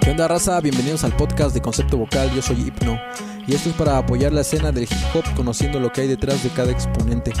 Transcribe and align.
¿Qué 0.00 0.10
onda 0.10 0.28
raza? 0.28 0.60
Bienvenidos 0.60 1.04
al 1.04 1.14
podcast 1.16 1.54
de 1.54 1.60
Concepto 1.60 1.96
Vocal, 1.96 2.30
yo 2.34 2.42
soy 2.42 2.60
Hipno 2.60 2.98
y 3.46 3.54
esto 3.54 3.70
es 3.70 3.74
para 3.76 3.98
apoyar 3.98 4.32
la 4.32 4.42
escena 4.42 4.72
del 4.72 4.84
hip 4.84 5.14
hop 5.14 5.24
conociendo 5.34 5.80
lo 5.80 5.90
que 5.90 6.02
hay 6.02 6.08
detrás 6.08 6.42
de 6.42 6.50
cada 6.50 6.70
exponente. 6.70 7.32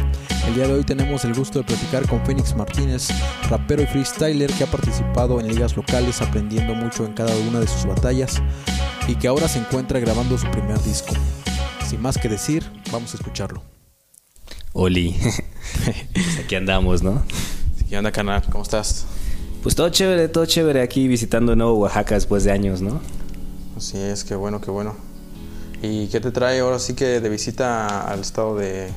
El 0.46 0.54
día 0.54 0.66
de 0.66 0.74
hoy 0.74 0.84
tenemos 0.84 1.24
el 1.24 1.34
gusto 1.34 1.58
de 1.58 1.64
platicar 1.64 2.08
con 2.08 2.24
Fénix 2.24 2.56
Martínez, 2.56 3.08
rapero 3.50 3.82
y 3.82 3.86
freestyler 3.86 4.50
que 4.52 4.64
ha 4.64 4.70
participado 4.70 5.40
en 5.40 5.48
ligas 5.48 5.76
locales 5.76 6.22
aprendiendo 6.22 6.74
mucho 6.74 7.04
en 7.04 7.12
cada 7.12 7.36
una 7.48 7.60
de 7.60 7.66
sus 7.66 7.84
batallas 7.84 8.42
y 9.06 9.16
que 9.16 9.28
ahora 9.28 9.48
se 9.48 9.58
encuentra 9.58 10.00
grabando 10.00 10.38
su 10.38 10.50
primer 10.50 10.80
disco. 10.82 11.14
Sin 11.86 12.00
más 12.00 12.18
que 12.18 12.28
decir, 12.28 12.64
vamos 12.90 13.14
a 13.14 13.18
escucharlo. 13.18 13.77
Oli, 14.72 15.16
pues 15.18 16.38
aquí 16.44 16.54
andamos, 16.54 17.02
¿no? 17.02 17.22
¿Qué 17.88 17.96
onda 17.96 18.12
canal? 18.12 18.42
¿Cómo 18.50 18.62
estás? 18.62 19.06
Pues 19.62 19.74
todo 19.74 19.88
chévere, 19.88 20.28
todo 20.28 20.46
chévere 20.46 20.82
aquí 20.82 21.08
visitando 21.08 21.52
de 21.52 21.56
nuevo 21.56 21.78
Oaxaca 21.78 22.14
después 22.14 22.44
de 22.44 22.52
años, 22.52 22.82
¿no? 22.82 23.00
Así 23.76 23.98
es, 23.98 24.24
qué 24.24 24.34
bueno, 24.34 24.60
qué 24.60 24.70
bueno. 24.70 24.96
¿Y 25.82 26.08
qué 26.08 26.20
te 26.20 26.30
trae 26.30 26.60
ahora 26.60 26.78
sí 26.78 26.94
que 26.94 27.20
de 27.20 27.28
visita 27.28 28.00
al 28.00 28.20
estado 28.20 28.56
de, 28.56 28.88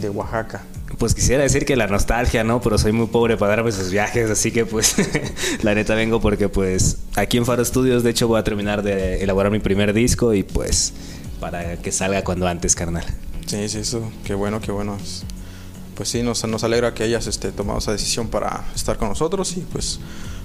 de 0.00 0.10
Oaxaca? 0.10 0.64
Pues 0.98 1.14
quisiera 1.14 1.42
decir 1.42 1.64
que 1.64 1.76
la 1.76 1.86
nostalgia, 1.86 2.44
¿no? 2.44 2.60
Pero 2.60 2.78
soy 2.78 2.92
muy 2.92 3.06
pobre 3.08 3.36
para 3.36 3.56
darme 3.56 3.70
esos 3.70 3.90
viajes, 3.90 4.30
así 4.30 4.52
que 4.52 4.64
pues 4.64 4.94
la 5.62 5.74
neta 5.74 5.94
vengo 5.94 6.20
porque 6.20 6.48
pues 6.48 6.98
aquí 7.16 7.36
en 7.36 7.44
Faro 7.44 7.64
Studios 7.64 8.02
de 8.02 8.10
hecho 8.10 8.26
voy 8.26 8.38
a 8.40 8.44
terminar 8.44 8.82
de 8.82 9.22
elaborar 9.22 9.52
mi 9.52 9.58
primer 9.58 9.92
disco 9.92 10.32
y 10.34 10.44
pues 10.44 10.92
para 11.40 11.76
que 11.76 11.92
salga 11.92 12.22
cuando 12.24 12.46
antes, 12.46 12.74
carnal. 12.74 13.04
Sí, 13.46 13.68
sí, 13.68 13.78
eso, 13.78 14.10
qué 14.24 14.34
bueno, 14.34 14.60
qué 14.60 14.72
bueno. 14.72 14.96
Pues 15.94 16.08
sí, 16.08 16.22
nos, 16.22 16.44
nos 16.46 16.64
alegra 16.64 16.92
que 16.94 17.04
hayas 17.04 17.26
este, 17.26 17.52
tomado 17.52 17.78
esa 17.78 17.92
decisión 17.92 18.28
para 18.28 18.64
estar 18.74 18.96
con 18.96 19.08
nosotros 19.08 19.56
y 19.56 19.60
pues 19.60 20.00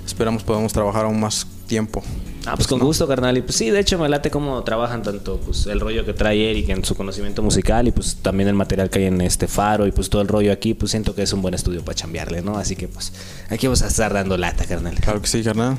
esperamos 0.06 0.44
podamos 0.44 0.73
trabajar 0.73 1.06
aún 1.06 1.19
más 1.19 1.47
tiempo. 1.67 2.03
Ah, 2.45 2.56
pues 2.56 2.67
con 2.67 2.80
gusto, 2.80 3.08
carnal. 3.08 3.38
Y 3.38 3.41
pues 3.41 3.56
sí, 3.56 3.69
de 3.69 3.80
hecho 3.80 3.97
me 3.97 4.09
late 4.09 4.31
cómo 4.31 4.64
trabajan 4.64 5.03
tanto 5.03 5.39
pues 5.39 5.66
el 5.67 5.80
rollo 5.80 6.06
que 6.06 6.14
trae 6.14 6.50
Eric 6.50 6.69
en 6.69 6.83
su 6.83 6.95
conocimiento 6.95 7.41
musical 7.41 7.88
y 7.88 7.91
pues 7.91 8.17
también 8.22 8.50
el 8.50 8.56
material 8.56 8.89
que 8.89 9.00
hay 9.00 9.06
en 9.06 9.22
este 9.22 9.47
faro 9.47 9.88
y 9.88 9.91
pues 9.91 10.09
todo 10.09 10.22
el 10.22 10.28
rollo 10.28 10.52
aquí, 10.52 10.73
pues 10.73 10.91
siento 10.91 11.16
que 11.16 11.23
es 11.23 11.34
un 11.34 11.41
buen 11.41 11.53
estudio 11.53 11.84
para 11.84 11.95
chambearle, 11.95 12.41
¿no? 12.41 12.58
Así 12.58 12.75
que 12.75 12.88
pues 12.88 13.13
aquí 13.50 13.67
vamos 13.67 13.81
a 13.81 13.88
estar 13.88 14.13
dando 14.13 14.38
lata, 14.38 14.66
carnal. 14.66 14.95
Claro 15.00 15.22
que 15.22 15.28
sí, 15.28 15.44
carnal. 15.44 15.78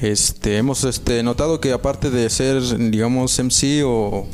Este, 0.00 0.56
hemos 0.56 0.82
este, 0.84 1.22
notado 1.22 1.60
que 1.60 1.72
aparte 1.72 2.10
de 2.10 2.28
ser, 2.30 2.60
digamos, 2.90 3.38
MC 3.38 3.82
o 3.84 4.26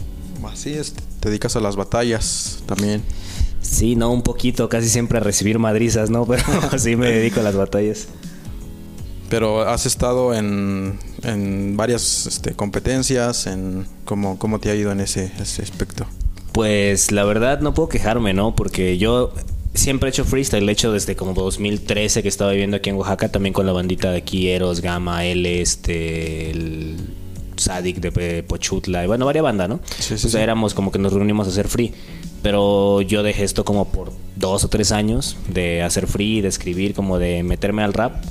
así, 0.50 0.72
este, 0.72 1.02
te 1.20 1.28
dedicas 1.28 1.56
a 1.56 1.60
las 1.60 1.76
batallas 1.76 2.62
también. 2.66 3.02
Sí, 3.60 3.96
no, 3.96 4.12
un 4.12 4.22
poquito, 4.22 4.68
casi 4.68 4.88
siempre 4.88 5.18
a 5.18 5.20
recibir 5.20 5.58
madrizas, 5.58 6.10
¿no? 6.10 6.26
Pero 6.26 6.42
sí 6.78 6.96
me 6.96 7.10
dedico 7.10 7.40
a 7.40 7.42
las 7.42 7.56
batallas. 7.56 8.08
Pero 9.28 9.62
has 9.62 9.84
estado 9.84 10.34
en, 10.34 10.98
en 11.22 11.76
varias 11.76 12.26
este, 12.26 12.54
competencias, 12.54 13.46
en 13.46 13.86
¿cómo, 14.04 14.38
¿cómo 14.38 14.58
te 14.58 14.70
ha 14.70 14.74
ido 14.74 14.90
en 14.90 15.00
ese, 15.00 15.30
ese 15.38 15.62
aspecto? 15.62 16.06
Pues 16.52 17.12
la 17.12 17.24
verdad 17.24 17.60
no 17.60 17.74
puedo 17.74 17.90
quejarme, 17.90 18.32
¿no? 18.32 18.54
Porque 18.54 18.96
yo 18.96 19.34
siempre 19.74 20.08
he 20.08 20.10
hecho 20.10 20.24
freestyle, 20.24 20.66
he 20.68 20.72
hecho 20.72 20.92
desde 20.92 21.14
como 21.14 21.34
2013 21.34 22.22
que 22.22 22.28
estaba 22.28 22.52
viviendo 22.52 22.78
aquí 22.78 22.88
en 22.90 22.96
Oaxaca, 22.96 23.30
también 23.30 23.52
con 23.52 23.66
la 23.66 23.72
bandita 23.72 24.10
de 24.10 24.18
aquí, 24.18 24.48
Eros, 24.48 24.80
Gama, 24.80 25.26
L, 25.26 25.60
este, 25.60 26.50
el 26.50 26.96
Sadik 27.58 27.98
de 28.00 28.42
Pochutla, 28.42 29.04
y 29.04 29.06
bueno, 29.06 29.26
varias 29.26 29.42
bandas, 29.42 29.68
¿no? 29.68 29.80
Sí, 29.98 30.16
sí, 30.18 30.26
o 30.26 30.30
sea, 30.30 30.30
sí. 30.30 30.38
éramos 30.38 30.74
como 30.74 30.90
que 30.90 30.98
nos 30.98 31.12
reunimos 31.12 31.46
a 31.46 31.50
hacer 31.50 31.68
free. 31.68 31.92
Pero 32.42 33.02
yo 33.02 33.22
dejé 33.22 33.44
esto 33.44 33.64
como 33.64 33.86
por 33.86 34.12
dos 34.36 34.64
o 34.64 34.68
tres 34.68 34.92
años 34.92 35.36
de 35.48 35.82
hacer 35.82 36.06
free, 36.06 36.40
de 36.40 36.48
escribir, 36.48 36.94
como 36.94 37.18
de 37.18 37.42
meterme 37.42 37.82
al 37.82 37.92
rap. 37.92 38.24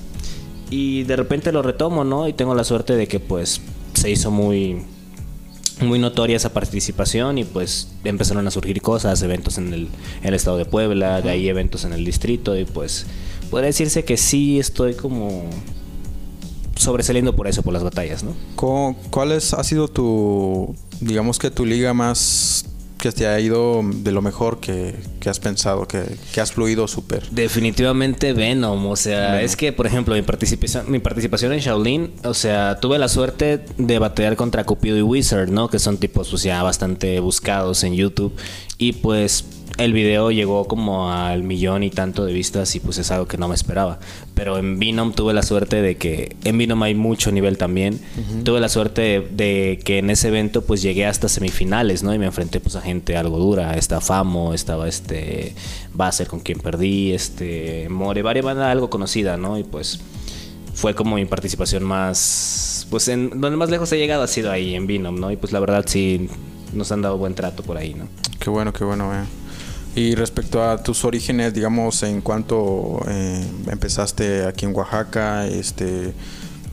Y 0.70 1.04
de 1.04 1.16
repente 1.16 1.52
lo 1.52 1.62
retomo, 1.62 2.04
¿no? 2.04 2.28
Y 2.28 2.34
tengo 2.34 2.56
la 2.56 2.64
suerte 2.64 2.96
de 2.96 3.08
que 3.08 3.20
pues 3.20 3.62
se 3.94 4.10
hizo 4.10 4.32
muy 4.32 4.82
muy 5.82 6.00
notoria 6.00 6.36
esa 6.36 6.54
participación 6.54 7.38
y 7.38 7.44
pues 7.44 7.90
empezaron 8.04 8.48
a 8.48 8.52
surgir 8.52 8.82
cosas, 8.82 9.22
eventos 9.22 9.58
en 9.60 9.74
el, 9.74 9.82
en 10.22 10.28
el 10.28 10.34
estado 10.34 10.58
de 10.58 10.66
Puebla, 10.66 11.22
de 11.22 11.30
ahí 11.30 11.48
eventos 11.50 11.86
en 11.86 11.94
el 11.94 12.04
distrito 12.04 12.58
y 12.58 12.66
pues 12.66 13.06
podría 13.52 13.68
decirse 13.68 14.04
que 14.04 14.18
sí 14.18 14.60
estoy 14.60 14.96
como 14.96 15.44
sobresaliendo 16.78 17.36
por 17.36 17.48
eso, 17.48 17.62
por 17.64 17.74
las 17.74 17.84
batallas, 17.84 18.24
¿no? 18.24 18.34
¿Cómo- 18.56 18.96
¿Cuál 19.10 19.32
es, 19.32 19.54
ha 19.54 19.64
sido 19.64 19.88
tu, 19.88 20.76
digamos 21.02 21.40
que 21.40 21.52
tu 21.52 21.66
liga 21.66 21.94
más 21.94 22.66
que 22.98 23.12
te 23.12 23.28
ha 23.28 23.40
ido 23.40 23.82
de 23.84 24.12
lo 24.12 24.24
mejor 24.24 24.60
que, 24.60 24.96
que 25.20 25.30
has 25.30 25.40
pensado, 25.40 25.88
que, 25.88 26.04
que 26.34 26.42
has 26.42 26.52
fluido 26.52 26.88
súper? 26.88 27.30
Definitivamente 27.30 28.34
Venom, 28.34 28.88
o 28.88 28.96
sea, 28.96 29.34
Venom. 29.34 29.46
es 29.46 29.56
que 29.56 29.72
por 29.72 29.86
ejemplo 29.86 30.16
mi 30.16 30.24
participación, 30.24 30.90
mi 30.90 30.98
participación 31.00 31.54
en 31.54 31.60
Shaolin, 31.60 32.12
o 32.24 32.34
sea, 32.34 32.80
tuve 32.80 32.98
la 32.98 33.08
suerte 33.08 33.64
de 33.78 34.00
batallar 34.00 34.36
contra 34.36 34.64
Cupido 34.64 34.98
y 34.98 35.04
Wizard, 35.04 35.50
¿no? 35.50 35.70
Que 35.70 35.78
son 35.78 35.98
tipos 35.98 36.30
pues 36.30 36.42
ya 36.42 36.64
bastante 36.64 37.20
buscados 37.20 37.84
en 37.84 37.94
YouTube 37.94 38.34
y 38.80 38.94
pues 38.94 39.46
el 39.78 39.94
video 39.94 40.32
llegó 40.32 40.66
como 40.66 41.12
al 41.12 41.44
millón 41.44 41.84
y 41.84 41.90
tanto 41.92 42.26
de 42.26 42.34
vistas 42.34 42.76
y 42.76 42.80
pues 42.80 42.98
es 42.98 43.12
algo 43.12 43.28
que 43.28 43.38
no 43.38 43.48
me 43.48 43.56
esperaba. 43.56 44.00
Pero 44.34 44.58
en 44.58 44.80
Venom 44.80 45.14
tuve 45.14 45.34
la 45.34 45.44
suerte 45.44 45.82
de 45.82 45.98
que 45.98 46.36
en 46.44 46.58
Venom 46.58 46.82
hay 46.84 46.96
mucho 46.96 47.32
nivel 47.32 47.58
también. 47.58 48.00
Tuve 48.44 48.60
la 48.60 48.70
suerte 48.70 49.02
de, 49.02 49.20
de 49.32 49.80
que 49.84 50.00
en 50.00 50.10
ese 50.10 50.30
evento 50.30 50.64
pues 50.64 50.82
llegué 50.82 51.06
hasta 51.06 51.30
semifinales, 51.30 52.02
¿no? 52.04 52.14
Y 52.14 52.20
me 52.20 52.26
enfrenté 52.26 52.60
pues 52.60 52.76
a 52.76 52.82
gente 52.82 53.16
algo 53.18 53.38
dura. 53.38 53.76
Estaba 53.76 54.02
Famo, 54.02 54.54
estaba 54.54 54.88
este 54.88 55.54
Basser 55.94 56.28
con 56.28 56.40
quien 56.40 56.60
perdí, 56.60 57.14
este 57.14 57.88
More, 57.90 58.22
varias 58.24 58.46
bandas 58.46 58.72
algo 58.72 58.90
conocida, 58.90 59.38
¿no? 59.38 59.58
Y 59.60 59.64
pues 59.64 60.00
fue 60.74 60.96
como 60.96 61.16
mi 61.16 61.26
participación 61.26 61.84
más 61.84 62.86
pues 62.90 63.08
en 63.08 63.30
donde 63.42 63.58
más 63.58 63.70
lejos 63.70 63.92
he 63.92 63.98
llegado 63.98 64.24
ha 64.24 64.28
sido 64.28 64.52
ahí 64.52 64.76
en 64.76 64.88
Venom, 64.88 65.20
¿no? 65.20 65.32
Y 65.32 65.38
pues 65.38 65.52
la 65.52 65.60
verdad 65.60 65.86
sí 65.88 66.30
nos 66.74 66.92
han 66.92 67.02
dado 67.02 67.18
buen 67.18 67.34
trato 67.36 67.64
por 67.64 67.78
ahí, 67.78 67.94
¿no? 67.94 68.08
Qué 68.40 68.50
bueno, 68.50 68.74
qué 68.74 68.84
bueno. 68.84 69.14
eh. 69.14 69.26
Y 69.98 70.14
respecto 70.14 70.64
a 70.64 70.78
tus 70.78 71.04
orígenes, 71.06 71.56
digamos, 71.56 72.04
en 72.04 72.22
cuanto 72.22 73.02
eh, 73.10 73.44
empezaste 73.68 74.46
aquí 74.46 74.68
en 74.68 74.76
Oaxaca, 74.76 75.48
este, 75.48 76.14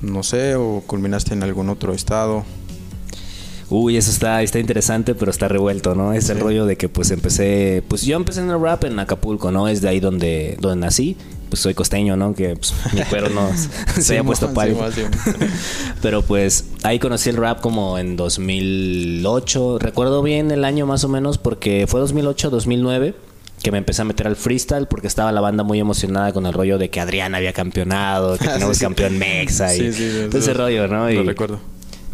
no 0.02 0.22
sé, 0.22 0.56
o 0.56 0.82
culminaste 0.86 1.32
en 1.32 1.42
algún 1.42 1.70
otro 1.70 1.94
estado. 1.94 2.44
Uy, 3.70 3.96
eso 3.96 4.10
está, 4.10 4.42
está 4.42 4.58
interesante, 4.58 5.14
pero 5.14 5.30
está 5.30 5.48
revuelto, 5.48 5.94
¿no? 5.94 6.12
Es 6.12 6.28
el 6.28 6.38
rollo 6.38 6.66
de 6.66 6.76
que 6.76 6.90
pues 6.90 7.10
empecé, 7.12 7.82
pues 7.88 8.02
yo 8.02 8.14
empecé 8.14 8.40
en 8.40 8.50
el 8.50 8.60
rap 8.60 8.84
en 8.84 8.98
Acapulco, 8.98 9.50
¿no? 9.50 9.68
Es 9.68 9.80
de 9.80 9.88
ahí 9.88 10.00
donde, 10.00 10.58
donde 10.60 10.84
nací. 10.84 11.16
Pues 11.54 11.60
soy 11.62 11.74
costeño, 11.74 12.16
¿no? 12.16 12.34
Que 12.34 12.56
pues, 12.56 12.74
mi 12.92 13.00
cuero 13.08 13.28
no 13.30 13.48
se 13.94 14.02
Sí, 14.02 14.12
haya 14.14 14.24
mo- 14.24 14.30
puesto 14.30 14.52
pálido. 14.52 14.90
sí. 14.90 15.02
Pero 16.02 16.22
pues 16.22 16.64
ahí 16.82 16.98
conocí 16.98 17.30
el 17.30 17.36
rap 17.36 17.60
como 17.60 17.96
en 17.96 18.16
2008. 18.16 19.78
Recuerdo 19.78 20.20
bien 20.24 20.50
el 20.50 20.64
año 20.64 20.84
más 20.84 21.04
o 21.04 21.08
menos 21.08 21.38
porque 21.38 21.86
fue 21.88 22.00
2008, 22.00 22.50
2009 22.50 23.14
que 23.62 23.70
me 23.70 23.78
empecé 23.78 24.02
a 24.02 24.04
meter 24.04 24.26
al 24.26 24.34
freestyle 24.36 24.86
porque 24.88 25.06
estaba 25.06 25.30
la 25.32 25.40
banda 25.40 25.62
muy 25.62 25.78
emocionada 25.80 26.32
con 26.34 26.44
el 26.44 26.52
rollo 26.52 26.76
de 26.76 26.90
que 26.90 27.00
Adrián 27.00 27.34
había 27.36 27.52
campeonado, 27.54 28.36
que 28.36 28.44
Ah, 28.48 28.52
teníamos 28.54 28.76
sí, 28.76 28.80
sí. 28.80 28.84
campeón 28.84 29.16
Mexa 29.16 29.74
y 29.76 29.90
todo 30.28 30.38
ese 30.38 30.52
rollo, 30.54 30.86
¿no? 30.88 31.04
Lo 31.08 31.10
Y 31.22 31.24
recuerdo. 31.24 31.60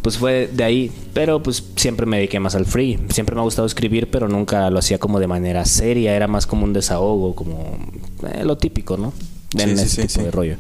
Pues 0.03 0.19
fue 0.19 0.49
de 0.53 0.65
ahí, 0.65 0.93
pero 1.13 1.43
pues 1.43 1.65
siempre 1.77 2.07
me 2.07 2.17
dediqué 2.17 2.41
más 2.41 2.55
al 2.55 2.67
free. 2.67 2.99
Siempre 3.11 3.35
me 3.35 3.41
ha 3.41 3.45
gustado 3.45 3.67
escribir, 3.67 4.11
pero 4.11 4.29
nunca 4.29 4.71
lo 4.71 4.79
hacía 4.79 4.99
como 4.99 5.21
de 5.21 5.27
manera 5.27 5.65
seria, 5.65 6.15
era 6.15 6.27
más 6.27 6.47
como 6.47 6.65
un 6.65 6.73
desahogo, 6.73 7.35
como 7.35 7.79
eh, 8.33 8.45
lo 8.45 8.57
típico, 8.57 8.97
¿no? 8.97 9.13
En 9.59 9.77
sí, 9.79 10.03
tipo 10.03 10.09
sí. 10.09 10.23
de 10.23 10.31
rollo. 10.31 10.57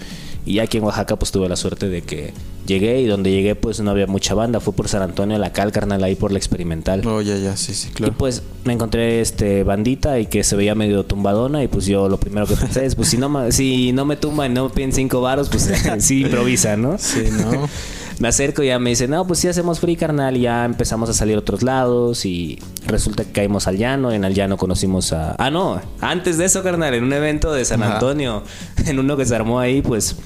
Y 0.46 0.58
aquí 0.58 0.78
en 0.78 0.84
Oaxaca 0.84 1.16
pues 1.16 1.30
tuve 1.30 1.48
la 1.48 1.56
suerte 1.56 1.88
de 1.88 2.02
que 2.02 2.32
llegué 2.66 3.00
y 3.00 3.06
donde 3.06 3.30
llegué 3.30 3.54
pues 3.54 3.80
no 3.80 3.90
había 3.90 4.06
mucha 4.06 4.34
banda, 4.34 4.60
fue 4.60 4.72
por 4.72 4.88
San 4.88 5.02
Antonio, 5.02 5.38
la 5.38 5.52
Cal, 5.52 5.70
carnal, 5.70 6.02
ahí 6.02 6.14
por 6.14 6.32
la 6.32 6.38
experimental. 6.38 7.06
Oh, 7.06 7.20
ya, 7.20 7.36
ya, 7.36 7.56
sí, 7.56 7.74
sí, 7.74 7.88
Y 7.90 7.94
claro. 7.94 8.14
pues 8.16 8.42
me 8.64 8.72
encontré 8.72 9.20
este 9.20 9.64
bandita 9.64 10.18
y 10.18 10.26
que 10.26 10.42
se 10.44 10.56
veía 10.56 10.74
medio 10.74 11.04
tumbadona 11.04 11.62
y 11.62 11.68
pues 11.68 11.86
yo 11.86 12.08
lo 12.08 12.18
primero 12.18 12.46
que 12.46 12.56
pensé 12.56 12.86
es 12.86 12.94
pues 12.94 13.08
si 13.08 13.18
no 13.18 13.52
si 13.52 13.92
no 13.92 14.04
me 14.04 14.16
tumba 14.16 14.46
y 14.46 14.48
no 14.48 14.64
me 14.64 14.70
piden 14.70 14.92
cinco 14.92 15.20
varos 15.20 15.48
pues 15.48 15.70
sí 15.98 16.22
improvisa, 16.22 16.76
¿no? 16.76 16.96
Sí, 16.98 17.24
¿no? 17.30 17.68
Me 18.20 18.28
acerco 18.28 18.62
y 18.62 18.66
ya 18.66 18.78
me 18.78 18.90
dice, 18.90 19.08
no, 19.08 19.26
pues 19.26 19.38
sí 19.38 19.48
hacemos 19.48 19.80
free 19.80 19.96
carnal 19.96 20.36
y 20.36 20.42
ya 20.42 20.66
empezamos 20.66 21.08
a 21.08 21.14
salir 21.14 21.36
a 21.36 21.38
otros 21.38 21.62
lados 21.62 22.26
y 22.26 22.58
resulta 22.86 23.24
que 23.24 23.32
caímos 23.32 23.66
al 23.66 23.78
llano, 23.78 24.12
en 24.12 24.24
el 24.24 24.34
llano 24.34 24.58
conocimos 24.58 25.14
a... 25.14 25.34
Ah, 25.38 25.50
no, 25.50 25.80
antes 26.02 26.36
de 26.36 26.44
eso 26.44 26.62
carnal, 26.62 26.92
en 26.92 27.04
un 27.04 27.14
evento 27.14 27.50
de 27.50 27.64
San 27.64 27.82
Ajá. 27.82 27.94
Antonio, 27.94 28.42
en 28.84 28.98
uno 28.98 29.16
que 29.16 29.24
se 29.24 29.34
armó 29.34 29.58
ahí, 29.58 29.80
pues 29.80 30.16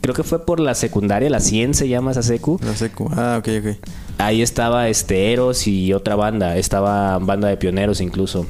creo 0.00 0.12
que 0.12 0.24
fue 0.24 0.44
por 0.44 0.58
la 0.58 0.74
secundaria, 0.74 1.30
la 1.30 1.38
100 1.38 1.74
se 1.74 1.88
llama 1.88 2.10
esa 2.10 2.24
secu. 2.24 2.58
La 2.64 2.74
secu. 2.74 3.08
Ah, 3.14 3.36
ok, 3.38 3.48
ok. 3.60 3.86
Ahí 4.18 4.42
estaba 4.42 4.88
este 4.88 5.32
Eros 5.32 5.68
y 5.68 5.92
otra 5.92 6.16
banda, 6.16 6.56
estaba 6.56 7.16
banda 7.20 7.46
de 7.46 7.56
pioneros 7.56 8.00
incluso. 8.00 8.44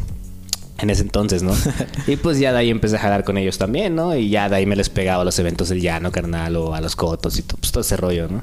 En 0.79 0.89
ese 0.89 1.03
entonces, 1.03 1.43
¿no? 1.43 1.53
y 2.07 2.17
pues 2.17 2.39
ya 2.39 2.51
de 2.53 2.61
ahí 2.61 2.71
empecé 2.71 2.97
a 2.97 3.01
jalar 3.01 3.25
con 3.25 3.37
ellos 3.37 3.59
también, 3.59 3.95
¿no? 3.95 4.17
Y 4.17 4.31
ya 4.31 4.49
de 4.49 4.57
ahí 4.57 4.65
me 4.65 4.77
les 4.77 4.89
pegaba 4.89 5.21
a 5.21 5.25
los 5.27 5.39
eventos 5.39 5.69
del 5.69 5.83
llano, 5.83 6.11
carnal, 6.13 6.57
o 6.57 6.75
a 6.75 6.81
los 6.81 6.97
cotos 6.97 7.39
y 7.39 7.43
todo, 7.43 7.59
pues, 7.59 7.73
todo 7.73 7.83
ese 7.83 7.99
rollo, 7.99 8.29
¿no? 8.29 8.43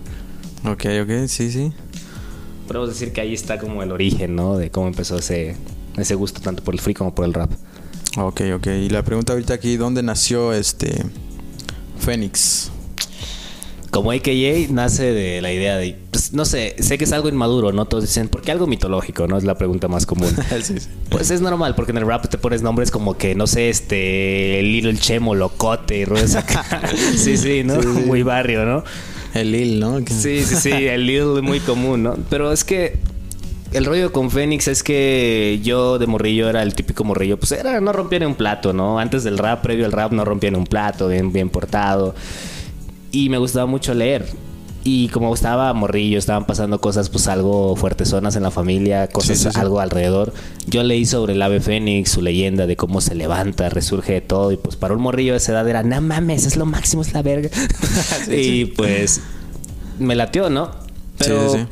Ok, 0.65 0.85
ok, 1.03 1.27
sí, 1.27 1.51
sí. 1.51 1.73
Podemos 2.67 2.89
decir 2.89 3.11
que 3.11 3.21
ahí 3.21 3.33
está 3.33 3.59
como 3.59 3.83
el 3.83 3.91
origen, 3.91 4.35
¿no? 4.35 4.57
De 4.57 4.71
cómo 4.71 4.87
empezó 4.87 5.17
ese, 5.17 5.57
ese 5.97 6.15
gusto 6.15 6.41
tanto 6.41 6.63
por 6.63 6.73
el 6.73 6.79
free 6.79 6.93
como 6.93 7.13
por 7.13 7.25
el 7.25 7.33
rap. 7.33 7.51
Ok, 8.17 8.41
ok. 8.55 8.67
Y 8.67 8.89
la 8.89 9.03
pregunta 9.03 9.33
ahorita 9.33 9.53
aquí, 9.55 9.75
¿dónde 9.75 10.03
nació 10.03 10.53
este 10.53 11.03
Fénix? 11.99 12.71
Como 13.91 14.11
AKA 14.11 14.71
nace 14.71 15.13
de 15.13 15.41
la 15.41 15.51
idea 15.51 15.77
de, 15.77 15.95
pues, 16.09 16.33
no 16.33 16.45
sé, 16.45 16.75
sé 16.79 16.97
que 16.97 17.03
es 17.03 17.11
algo 17.11 17.29
inmaduro, 17.29 17.71
¿no? 17.73 17.85
Todos 17.85 18.05
dicen, 18.05 18.27
¿por 18.27 18.41
qué 18.41 18.51
algo 18.51 18.65
mitológico? 18.65 19.27
¿No? 19.27 19.37
Es 19.37 19.43
la 19.43 19.55
pregunta 19.55 19.87
más 19.87 20.07
común. 20.07 20.35
sí, 20.63 20.79
sí. 20.79 20.87
Pues 21.09 21.29
es 21.29 21.41
normal, 21.41 21.75
porque 21.75 21.91
en 21.91 21.97
el 21.97 22.07
rap 22.07 22.27
te 22.27 22.39
pones 22.39 22.63
nombres 22.63 22.89
como 22.89 23.17
que, 23.17 23.35
no 23.35 23.45
sé, 23.45 23.69
este, 23.69 24.61
Little 24.63 24.97
Chemo, 24.97 25.35
Locote 25.35 25.97
y 25.97 26.05
ruedas 26.05 26.35
acá. 26.35 26.63
sí, 27.15 27.37
sí, 27.37 27.63
¿no? 27.63 27.81
Sí, 27.81 27.87
sí. 27.93 28.03
Muy 28.07 28.23
barrio, 28.23 28.65
¿no? 28.65 28.83
El 29.33 29.51
Lil, 29.51 29.79
¿no? 29.79 29.99
Sí, 29.99 30.43
sí, 30.43 30.55
sí, 30.55 30.71
el 30.87 31.05
Lil 31.05 31.37
es 31.37 31.43
muy 31.43 31.59
común, 31.59 32.03
¿no? 32.03 32.15
Pero 32.29 32.51
es 32.51 32.63
que 32.63 32.99
el 33.73 33.85
rollo 33.85 34.11
con 34.11 34.29
Fénix 34.29 34.67
es 34.67 34.83
que 34.83 35.59
yo 35.63 35.97
de 35.97 36.05
morrillo 36.05 36.47
era 36.47 36.61
el 36.61 36.75
típico 36.75 37.03
morrillo, 37.03 37.37
pues 37.37 37.51
era, 37.53 37.81
no 37.81 37.91
rompía 37.91 38.19
ni 38.19 38.25
un 38.25 38.35
plato, 38.35 38.71
¿no? 38.71 38.99
Antes 38.99 39.23
del 39.23 39.37
rap, 39.39 39.63
previo 39.63 39.85
al 39.85 39.91
rap, 39.91 40.11
no 40.11 40.23
rompía 40.23 40.51
ni 40.51 40.57
un 40.57 40.67
plato, 40.67 41.07
bien, 41.07 41.33
bien 41.33 41.49
portado. 41.49 42.13
Y 43.11 43.29
me 43.29 43.37
gustaba 43.39 43.65
mucho 43.65 43.93
leer. 43.93 44.27
Y 44.85 45.07
como 45.09 45.33
estaba 45.33 45.71
morrillo, 45.73 46.17
estaban 46.19 46.45
pasando 46.45 46.81
cosas, 46.81 47.09
pues 47.09 47.27
algo 47.27 47.75
fuertezonas 47.77 48.35
en 48.35 48.43
la 48.43 48.51
familia, 48.51 49.07
cosas 49.07 49.37
Sí, 49.37 49.43
sí, 49.45 49.51
sí. 49.53 49.59
algo 49.59 49.79
alrededor. 49.79 50.33
Yo 50.67 50.83
leí 50.83 51.05
sobre 51.05 51.33
el 51.33 51.41
ave 51.41 51.61
fénix, 51.61 52.11
su 52.11 52.21
leyenda 52.21 52.67
de 52.67 52.75
cómo 52.75 52.99
se 52.99 53.15
levanta, 53.15 53.69
resurge 53.69 54.13
de 54.13 54.21
todo. 54.21 54.51
Y 54.51 54.57
pues 54.57 54.75
para 54.75 54.93
un 54.93 55.01
morrillo 55.01 55.31
de 55.33 55.37
esa 55.37 55.53
edad 55.53 55.67
era, 55.69 55.83
no 55.83 56.01
mames, 56.01 56.45
es 56.45 56.57
lo 56.57 56.65
máximo, 56.65 57.01
es 57.01 57.13
la 57.13 57.21
verga. 57.21 57.49
y 58.29 58.65
pues 58.65 59.21
me 59.99 60.15
latió, 60.15 60.49
¿no? 60.49 60.71
Pero 61.17 61.49
Sí, 61.49 61.59
sí, 61.59 61.65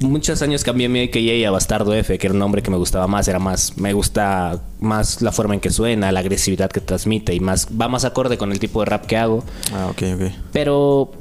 muchos 0.00 0.42
años 0.42 0.64
cambié 0.64 0.88
mi 0.88 1.00
AKA 1.02 1.48
a 1.48 1.50
Bastardo 1.52 1.94
F, 1.94 2.18
que 2.18 2.26
era 2.26 2.32
un 2.32 2.40
nombre 2.40 2.62
que 2.62 2.70
me 2.70 2.76
gustaba 2.76 3.06
más, 3.06 3.28
era 3.28 3.38
más, 3.38 3.76
me 3.76 3.92
gusta 3.92 4.60
más 4.80 5.22
la 5.22 5.30
forma 5.32 5.54
en 5.54 5.60
que 5.60 5.70
suena, 5.70 6.10
la 6.12 6.20
agresividad 6.20 6.70
que 6.70 6.80
transmite 6.80 7.34
y 7.34 7.40
más, 7.40 7.68
va 7.80 7.88
más 7.88 8.04
acorde 8.04 8.38
con 8.38 8.50
el 8.50 8.58
tipo 8.58 8.80
de 8.80 8.86
rap 8.86 9.06
que 9.06 9.16
hago. 9.16 9.44
Ah, 9.72 9.86
ok, 9.90 10.02
ok. 10.14 10.32
Pero 10.52 11.12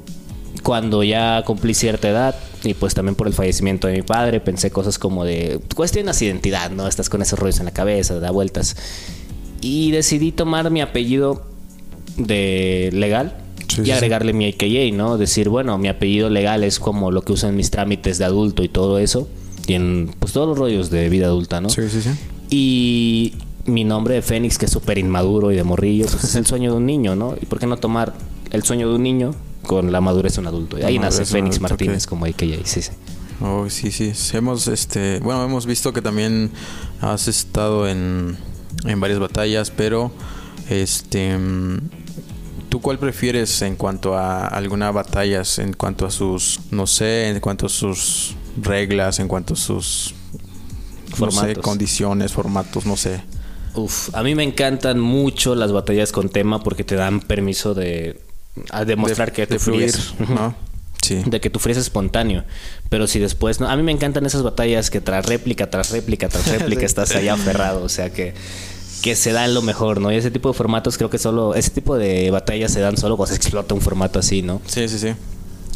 cuando 0.67 1.01
ya 1.01 1.43
cumplí 1.45 1.73
cierta 1.73 2.09
edad 2.09 2.35
y 2.61 2.73
pues 2.73 2.93
también 2.93 3.15
por 3.15 3.25
el 3.25 3.33
fallecimiento 3.33 3.87
de 3.87 3.93
mi 3.93 4.01
padre, 4.01 4.41
pensé 4.41 4.69
cosas 4.69 4.99
como 4.99 5.23
de 5.23 5.61
cuestionas 5.73 6.19
de 6.19 6.25
identidad, 6.25 6.71
¿no? 6.71 6.89
Estás 6.89 7.07
con 7.07 7.21
esos 7.21 7.39
rollos 7.39 7.59
en 7.59 7.67
la 7.67 7.71
cabeza, 7.71 8.19
da 8.19 8.31
vueltas. 8.31 8.75
Y 9.61 9.91
decidí 9.91 10.33
tomar 10.33 10.69
mi 10.69 10.81
apellido 10.81 11.47
de 12.17 12.89
legal 12.91 13.37
Sí, 13.69 13.79
y 13.79 13.85
sí, 13.85 13.91
agregarle 13.91 14.33
mi 14.33 14.45
AKA, 14.45 14.93
¿no? 14.93 15.17
Decir, 15.17 15.47
bueno, 15.47 15.77
mi 15.77 15.87
apellido 15.87 16.29
legal 16.29 16.65
es 16.65 16.79
como 16.79 17.11
lo 17.11 17.21
que 17.21 17.31
uso 17.31 17.47
en 17.47 17.55
mis 17.55 17.71
trámites 17.71 18.17
de 18.17 18.25
adulto 18.25 18.61
y 18.61 18.67
todo 18.67 18.99
eso. 18.99 19.29
Y 19.67 19.73
en 19.73 20.13
pues 20.19 20.33
todos 20.33 20.49
los 20.49 20.57
rollos 20.57 20.89
de 20.89 21.07
vida 21.07 21.27
adulta, 21.27 21.61
¿no? 21.61 21.69
Sí, 21.69 21.83
sí, 21.89 22.01
sí. 22.01 22.09
Y 22.49 23.35
mi 23.71 23.85
nombre 23.85 24.15
de 24.15 24.21
Fénix, 24.21 24.57
que 24.57 24.65
es 24.65 24.71
súper 24.73 24.97
inmaduro 24.97 25.49
y 25.49 25.55
de 25.55 25.63
morrillo, 25.63 26.07
pues 26.11 26.25
es 26.25 26.35
el 26.35 26.45
sueño 26.45 26.71
de 26.71 26.77
un 26.77 26.85
niño, 26.85 27.15
¿no? 27.15 27.35
¿Y 27.41 27.45
por 27.45 27.57
qué 27.57 27.67
no 27.67 27.77
tomar 27.77 28.13
el 28.51 28.63
sueño 28.63 28.89
de 28.89 28.95
un 28.95 29.03
niño 29.03 29.33
con 29.67 29.91
la 29.91 30.01
madurez 30.01 30.35
de 30.35 30.41
un 30.41 30.47
adulto? 30.47 30.79
Y 30.79 30.83
ahí 30.83 30.97
nace 30.97 31.25
Fénix 31.25 31.57
adulto, 31.57 31.73
Martínez 31.73 32.07
como 32.07 32.25
AKA, 32.25 32.63
sí, 32.63 32.81
sí. 32.81 32.91
Oh, 33.39 33.69
sí, 33.69 33.91
sí. 33.91 34.13
Hemos, 34.35 34.67
este, 34.67 35.19
bueno, 35.19 35.43
hemos 35.43 35.65
visto 35.67 35.93
que 35.93 36.01
también 36.01 36.49
has 37.01 37.27
estado 37.27 37.87
en, 37.87 38.35
en 38.85 38.99
varias 38.99 39.19
batallas, 39.19 39.69
pero, 39.69 40.11
este, 40.69 41.37
mm, 41.37 41.77
¿tú 42.69 42.81
cuál 42.81 42.97
prefieres 42.97 43.61
en 43.61 43.75
cuanto 43.75 44.15
a 44.15 44.47
alguna 44.47 44.91
batallas, 44.91 45.59
en 45.59 45.73
cuanto 45.73 46.07
a 46.07 46.11
sus, 46.11 46.59
no 46.71 46.87
sé, 46.87 47.29
en 47.29 47.39
cuanto 47.39 47.67
a 47.67 47.69
sus 47.69 48.35
reglas, 48.59 49.19
en 49.19 49.27
cuanto 49.27 49.53
a 49.53 49.57
sus, 49.57 50.15
no 51.19 51.29
sé, 51.29 51.37
Formatos. 51.37 51.63
condiciones, 51.63 52.33
formatos, 52.33 52.85
no 52.87 52.97
sé. 52.97 53.21
Uf, 53.75 54.09
a 54.15 54.23
mí 54.23 54.33
me 54.33 54.43
encantan 54.43 54.99
mucho 54.99 55.53
las 55.53 55.71
batallas 55.71 56.11
con 56.11 56.29
tema 56.29 56.63
porque 56.63 56.83
te 56.83 56.95
dan 56.95 57.19
permiso 57.19 57.75
de 57.75 58.19
a 58.71 58.85
demostrar 58.85 59.31
De- 59.33 59.47
que 59.47 59.59
fluyes. 59.59 59.95
fluir, 60.15 60.29
¿no? 60.31 60.55
Sí. 61.01 61.21
De 61.25 61.39
que 61.39 61.49
tu 61.49 61.59
flues 61.59 61.77
espontáneo. 61.77 62.43
Pero 62.89 63.07
si 63.07 63.19
después 63.19 63.59
no. 63.59 63.69
A 63.69 63.75
mí 63.77 63.83
me 63.83 63.91
encantan 63.91 64.25
esas 64.25 64.43
batallas 64.43 64.89
que 64.89 64.99
tras 64.99 65.25
réplica, 65.25 65.69
tras 65.69 65.91
réplica, 65.91 66.27
tras 66.27 66.47
réplica 66.51 66.81
Sí. 66.81 66.85
estás 66.85 67.15
allá 67.15 67.33
aferrado. 67.33 67.83
O 67.83 67.89
sea 67.89 68.09
que. 68.11 68.33
Que 69.01 69.15
se 69.15 69.31
dan 69.31 69.53
lo 69.53 69.61
mejor, 69.61 70.01
¿no? 70.01 70.11
Y 70.11 70.15
ese 70.15 70.31
tipo 70.31 70.49
de 70.49 70.53
formatos 70.55 70.97
creo 70.97 71.09
que 71.09 71.17
solo. 71.19 71.53
Ese 71.55 71.69
tipo 71.69 71.95
de 71.97 72.29
batallas 72.31 72.71
se 72.73 72.79
dan 72.81 72.97
solo 72.97 73.15
cuando 73.15 73.33
se 73.33 73.37
explota 73.37 73.73
un 73.75 73.81
formato 73.81 74.19
así, 74.19 74.41
¿no? 74.41 74.59
Sí, 74.65 74.87
sí, 74.89 74.97
sí. 74.99 75.09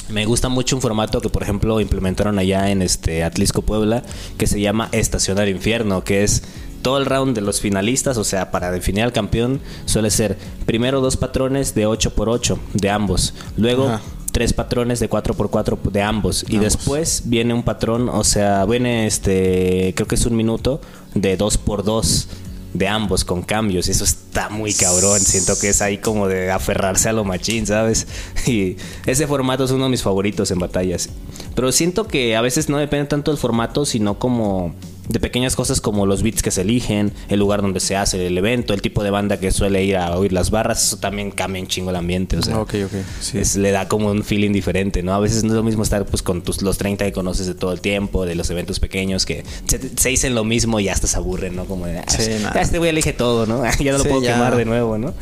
Me 0.10 0.26
gusta 0.26 0.50
mucho 0.50 0.76
un 0.76 0.82
formato 0.82 1.22
que, 1.22 1.30
por 1.30 1.44
ejemplo, 1.44 1.80
implementaron 1.80 2.38
allá 2.40 2.70
en 2.72 2.82
este 2.82 3.24
Atlisco 3.24 3.62
Puebla, 3.62 4.04
que 4.38 4.48
se 4.48 4.60
llama 4.60 4.90
Estación 4.92 5.40
al 5.40 5.48
Infierno, 5.48 6.04
que 6.04 6.24
es 6.24 6.42
todo 6.82 6.98
el 6.98 7.06
round 7.06 7.36
de 7.36 7.42
los 7.42 7.62
finalistas, 7.62 8.18
o 8.18 8.24
sea, 8.24 8.52
para 8.52 8.72
definir 8.72 9.04
al 9.04 9.14
campeón, 9.14 9.60
suele 9.86 10.10
ser 10.10 10.38
primero 10.66 11.02
dos 11.02 11.18
patrones 11.18 11.76
de 11.76 11.88
8x8 11.88 12.58
de 12.74 12.90
ambos, 12.90 13.34
luego 13.58 13.88
Ajá. 13.88 14.02
tres 14.32 14.54
patrones 14.54 15.00
de 15.00 15.10
4x4 15.10 15.92
de 15.92 16.02
ambos, 16.02 16.46
y 16.48 16.58
después 16.58 17.24
viene 17.26 17.54
un 17.54 17.64
patrón, 17.64 18.10
o 18.10 18.24
sea, 18.24 18.66
viene 18.66 19.08
este, 19.08 19.94
creo 19.96 20.08
que 20.08 20.16
es 20.16 20.26
un 20.26 20.36
minuto 20.36 20.82
de 21.14 21.38
2x2 21.38 22.28
de 22.74 22.88
ambos 22.88 23.26
con 23.26 23.42
cambios 23.42 23.88
y 23.88 23.92
eso 23.92 24.04
está 24.04 24.50
muy 24.50 24.74
cabrón 24.74 25.20
siento 25.20 25.60
que 25.60 25.70
es 25.70 25.82
ahí 25.82 25.98
como 25.98 26.28
de 26.28 26.52
aferrarse 26.52 27.10
a 27.10 27.14
lo 27.14 27.26
machín 27.26 27.68
sabes 27.68 28.08
y 28.48 28.78
ese 29.06 29.28
formato 29.28 29.66
es 29.66 29.72
uno 29.72 29.86
de 29.86 29.90
mis 29.90 30.02
favoritos 30.02 30.52
en 30.52 30.60
batallas 30.60 31.10
pero 31.56 31.72
siento 31.72 32.08
que 32.08 32.36
a 32.36 32.42
veces 32.42 32.70
no 32.70 32.78
depende 32.78 33.08
tanto 33.08 33.32
del 33.32 33.38
formato 33.40 33.86
sino 33.86 34.18
como 34.20 34.74
de 35.10 35.20
pequeñas 35.20 35.58
cosas 35.58 35.82
como 35.82 36.06
los 36.06 36.24
beats 36.24 36.42
que 36.42 36.52
se 36.52 36.62
eligen 36.62 37.12
el 37.28 37.40
lugar 37.40 37.62
donde 37.62 37.82
se 37.82 37.98
hace 37.98 38.28
el 38.28 38.38
evento 38.38 38.74
el 38.74 38.82
tipo 38.82 39.04
de 39.04 39.10
banda 39.10 39.40
que 39.40 39.52
suele 39.52 39.84
ir 39.84 39.98
a 39.98 40.16
oír 40.16 40.32
las 40.32 40.52
barras 40.52 40.86
eso 40.86 40.98
también 40.98 41.32
cambia 41.32 41.62
un 41.62 41.68
chingo 41.68 41.90
el 41.90 41.98
ambiente 41.98 42.38
o 42.38 42.42
sea 42.42 42.58
ok, 42.60 42.74
ok. 42.86 42.92
Sí. 43.20 43.40
es- 43.40 43.58
le 43.58 43.72
da 43.72 43.90
como 43.90 44.10
un 44.10 44.24
feeling 44.24 44.52
diferente, 44.54 45.04
¿no? 45.04 45.14
A 45.14 45.20
veces 45.20 45.44
no 45.44 45.50
es 45.50 45.56
lo 45.56 45.64
mismo 45.64 45.84
estar 45.84 46.06
pues 46.06 46.22
con 46.22 46.44
tus, 46.44 46.62
los 46.62 46.78
30 46.78 47.04
que 47.04 47.12
conoces 47.12 47.46
de 47.48 47.56
todo 47.56 47.74
el 47.74 47.82
tiempo, 47.82 48.26
de 48.26 48.36
los 48.36 48.50
eventos 48.52 48.80
pequeños 48.80 49.26
que 49.26 49.44
se, 49.66 49.80
se 49.98 50.10
dicen 50.10 50.34
lo 50.34 50.46
mismo 50.46 50.80
y 50.80 50.88
hasta 50.88 51.08
se 51.08 51.18
aburren, 51.18 51.56
¿no? 51.58 51.66
Como 51.66 51.88
de, 51.88 52.00
ah, 52.00 52.06
Sí, 52.08 52.32
ya 52.54 52.62
este 52.62 52.78
güey 52.78 52.92
elige 52.92 53.12
todo, 53.12 53.46
¿no? 53.46 53.64
ya 53.80 53.92
no 53.92 53.98
lo 53.98 54.04
Sí, 54.04 54.10
puedo 54.10 54.22
ya. 54.22 54.34
quemar 54.34 54.56
de 54.56 54.64
nuevo, 54.66 54.98
¿no? 54.98 55.14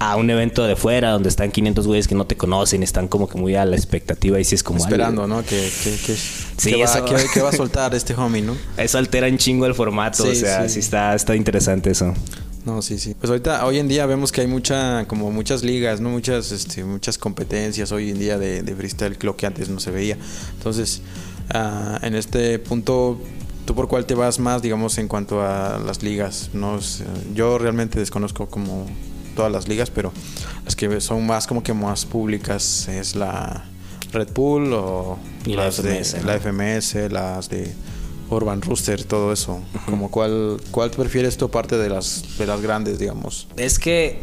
A 0.00 0.16
un 0.16 0.28
evento 0.28 0.64
de 0.66 0.76
fuera 0.76 1.10
donde 1.12 1.28
están 1.28 1.50
500 1.52 1.86
güeyes 1.86 2.08
que 2.08 2.14
no 2.14 2.26
te 2.26 2.36
conocen, 2.36 2.82
están 2.82 3.08
como 3.08 3.28
que 3.28 3.38
muy 3.38 3.54
a 3.54 3.64
la 3.64 3.76
expectativa 3.76 4.38
y 4.40 4.44
si 4.44 4.54
es 4.56 4.62
como... 4.62 4.78
Esperando, 4.80 5.22
algo- 5.22 5.36
¿no? 5.36 5.42
Que, 5.42 5.70
que, 5.82 5.90
que, 6.04 6.14
Sí, 6.16 6.70
que 6.72 6.84
va, 6.84 7.04
que- 7.04 7.26
que 7.32 7.40
va 7.40 7.48
a 7.50 7.52
soltar 7.56 7.94
este 7.94 8.14
homie, 8.14 8.42
¿no? 8.42 8.56
Eso 8.76 8.98
altera 8.98 9.28
un 9.28 9.38
chingo 9.38 9.66
el 9.66 9.74
formato, 9.74 10.24
Sí, 10.24 10.30
o 10.30 10.34
sea, 10.34 10.64
sí. 10.68 10.74
sí, 10.74 10.80
está, 10.80 11.14
está 11.14 11.34
interesante 11.36 11.90
eso. 11.90 12.12
No, 12.66 12.82
sí, 12.82 12.98
sí. 12.98 13.14
Pues 13.18 13.30
ahorita, 13.30 13.64
hoy 13.66 13.78
en 13.78 13.88
día 13.88 14.04
vemos 14.06 14.32
que 14.32 14.40
hay 14.40 14.46
mucha, 14.46 15.06
como 15.06 15.30
muchas 15.30 15.62
ligas, 15.62 16.00
¿no? 16.00 16.08
Muchas, 16.10 16.50
este, 16.50 16.82
muchas 16.82 17.16
competencias 17.18 17.92
hoy 17.92 18.10
en 18.10 18.18
día 18.18 18.36
de, 18.38 18.62
de 18.62 18.74
freestyle, 18.74 19.16
lo 19.20 19.36
que 19.36 19.46
antes 19.46 19.68
no 19.68 19.80
se 19.80 19.90
veía. 19.90 20.16
Entonces, 20.56 21.02
ah, 21.50 21.98
en 22.02 22.14
este 22.14 22.58
punto, 22.58 23.20
¿tú 23.66 23.74
por 23.74 23.86
cuál 23.88 24.06
te 24.06 24.14
vas 24.14 24.38
más, 24.38 24.60
digamos, 24.62 24.96
en 24.98 25.08
cuanto 25.08 25.42
a 25.42 25.78
las 25.78 26.02
ligas? 26.02 26.50
No 26.54 26.78
yo 27.34 27.58
realmente 27.58 27.98
desconozco 27.98 28.46
como 28.48 28.86
todas 29.34 29.52
las 29.52 29.68
ligas, 29.68 29.90
pero 29.90 30.12
las 30.64 30.74
que 30.76 31.00
son 31.00 31.26
más 31.26 31.46
como 31.46 31.62
que 31.62 31.72
más 31.74 32.04
públicas 32.06 32.88
es 32.88 33.14
la 33.16 33.64
Red 34.12 34.28
Bull 34.34 34.72
o 34.72 35.18
Y 35.44 35.54
la 35.54 35.64
las 35.66 35.82
de- 35.82 36.02
FMS, 36.02 36.20
¿no? 36.22 36.26
la 36.26 36.34
FMS, 36.40 36.94
las 37.12 37.48
de 37.48 37.74
Urban 38.30 38.62
Rooster, 38.62 39.04
todo 39.04 39.32
eso. 39.32 39.60
Como 39.86 40.10
cuál, 40.10 40.58
cuál 40.70 40.90
prefieres 40.90 41.36
tu 41.36 41.50
parte 41.50 41.76
de 41.76 41.88
las, 41.90 42.24
de 42.38 42.46
las 42.46 42.60
grandes, 42.60 42.98
digamos. 42.98 43.46
Es 43.56 43.78
que 43.78 44.20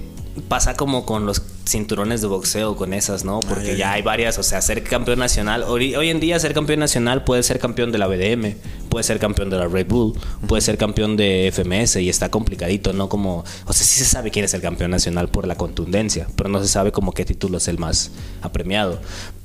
pasa 0.48 0.76
como 0.76 1.06
con 1.06 1.26
los 1.26 1.42
cinturones 1.68 2.22
de 2.22 2.28
boxeo, 2.28 2.76
con 2.76 2.94
esas, 2.94 3.24
¿no? 3.24 3.40
Porque 3.42 3.78
ya, 3.78 3.94
hay 3.94 4.02
varias, 4.02 4.38
o 4.38 4.44
sea, 4.44 4.62
ser 4.62 4.84
campeón 4.84 5.20
nacional. 5.20 5.64
Hoy, 5.64 5.96
hoy 5.96 6.10
en 6.10 6.20
día 6.20 6.40
ser 6.40 6.54
campeón 6.54 6.80
nacional 6.80 7.24
puede 7.24 7.44
ser 7.44 7.60
campeón 7.60 7.92
de 7.92 7.98
la 7.98 8.08
BDM, 8.08 8.56
puede 8.90 9.04
ser 9.04 9.20
campeón 9.20 9.50
de 9.50 9.58
la 9.58 9.68
Red 9.68 9.88
Bull, 9.88 10.14
puede 10.48 10.62
ser 10.62 10.78
campeón 10.78 11.18
de 11.18 11.52
FMS 11.54 11.98
y 11.98 12.10
está 12.10 12.30
complicadito, 12.30 12.94
¿no? 12.94 13.10
Como, 13.10 13.44
o 13.66 13.74
sea, 13.74 13.86
sí 13.86 14.00
se 14.00 14.06
sabe 14.06 14.32
quién 14.32 14.46
es 14.46 14.54
el 14.54 14.62
campeón 14.62 14.92
nacional 14.92 15.30
por 15.30 15.48
la 15.48 15.56
contundencia, 15.56 16.28
pero 16.36 16.50
no 16.50 16.62
se 16.62 16.68
sabe 16.68 16.92
como 16.92 17.14
qué 17.14 17.26
título 17.26 17.58
es 17.58 17.68
el 17.68 17.78
más 17.78 18.12
apremiado. 18.42 19.00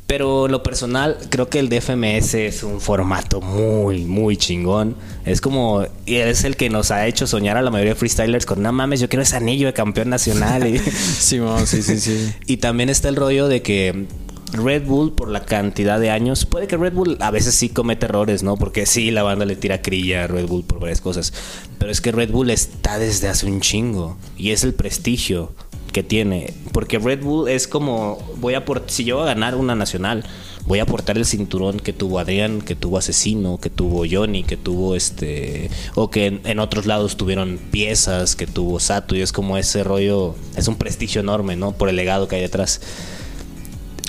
Pero 0.07 0.47
en 0.47 0.53
lo 0.53 0.63
personal, 0.63 1.19
creo 1.31 1.49
que 1.49 1.59
el 1.59 1.69
de 1.69 1.81
FMS 1.81 2.35
es 2.35 2.63
un 2.63 2.81
formato 2.81 3.41
muy, 3.41 4.05
muy 4.05 4.37
chingón. 4.37 4.95
Es 5.25 5.41
como, 5.41 5.85
y 6.05 6.17
es 6.17 6.45
el 6.45 6.57
que 6.57 6.71
nos 6.71 6.93
ha 6.93 7.07
hecho 7.07 7.27
soñar 7.27 7.57
a 7.57 7.63
la 7.63 7.71
mayoría 7.71 7.95
de 7.95 7.99
freestylers 7.99 8.47
con, 8.47 8.63
no 8.63 8.73
mames, 8.73 9.01
yo 9.01 9.09
quiero 9.09 9.25
ese 9.25 9.37
anillo 9.37 9.67
de 9.67 9.73
campeón 9.73 10.11
nacional. 10.11 10.67
Y, 10.67 10.79
Sí, 10.79 11.41
sí, 11.67 11.83
sí, 11.83 12.01
sí. 12.01 12.33
y 12.47 12.59
también 12.59 12.89
está 12.89 13.09
el 13.09 13.17
rollo 13.17 13.49
de 13.49 13.63
que 13.63 14.07
Red 14.53 14.85
Bull, 14.85 15.13
por 15.13 15.29
la 15.29 15.45
cantidad 15.45 15.99
de 15.99 16.11
años, 16.11 16.47
puede 16.47 16.67
que 16.67 16.77
Red 16.77 16.93
Bull 16.93 17.17
a 17.21 17.31
veces 17.31 17.55
sí 17.55 17.69
comete 17.69 18.07
errores, 18.07 18.43
¿no? 18.43 18.57
Porque 18.57 18.87
sí, 18.87 19.11
la 19.11 19.23
banda 19.23 19.45
le 19.45 19.57
tira 19.57 19.83
crilla 19.83 20.25
a 20.25 20.27
Red 20.27 20.47
Bull 20.47 20.65
por 20.65 20.81
varias 20.81 21.01
cosas. 21.01 21.33
Pero 21.79 21.91
es 21.91 22.01
que 22.01 22.13
Red 22.13 22.31
Bull 22.31 22.51
está 22.51 22.99
desde 22.99 23.29
hace 23.29 23.47
un 23.47 23.61
chingo. 23.61 24.17
Y 24.37 24.51
es 24.51 24.65
el 24.65 24.75
prestigio 24.75 25.53
que 25.97 26.03
tiene. 26.03 26.53
Porque 26.73 26.99
Red 26.99 27.23
Bull 27.23 27.49
es 27.49 27.67
como, 27.67 28.19
voy 28.37 28.53
a 28.53 28.67
por, 28.67 28.83
si 28.87 29.05
yo 29.05 29.17
voy 29.17 29.23
a 29.23 29.29
ganar 29.29 29.55
una 29.55 29.75
nacional, 29.75 30.26
voy 30.67 30.79
a 30.79 30.83
aportar 30.83 31.17
el 31.17 31.25
cinturón 31.25 31.81
que 31.81 31.95
tuvo 31.95 32.19
Adrián, 32.19 32.61
que 32.61 32.75
tuvo 32.75 32.99
Asesino, 32.99 33.57
que 33.57 33.71
tuvo 33.71 34.05
Johnny, 34.07 34.45
que 34.45 34.59
tuvo 34.59 34.95
este, 34.95 35.71
o 35.95 36.11
que 36.11 36.43
en, 36.45 36.59
otros 36.59 36.85
lados 36.85 37.17
tuvieron 37.17 37.59
piezas, 37.71 38.37
que 38.37 38.47
tuvo 38.47 38.79
Sato, 38.79 39.17
y 39.17 39.23
es 39.23 39.33
como 39.33 39.57
ese 39.57 39.85
rollo, 39.85 40.35
es 40.55 40.69
un 40.69 40.76
prestigio 40.76 41.23
enorme, 41.23 41.57
¿no? 41.57 41.73
Por 41.73 41.88
el 41.88 41.97
legado 41.97 42.29
que 42.29 42.37
hay 42.37 42.43
detrás. 42.43 42.83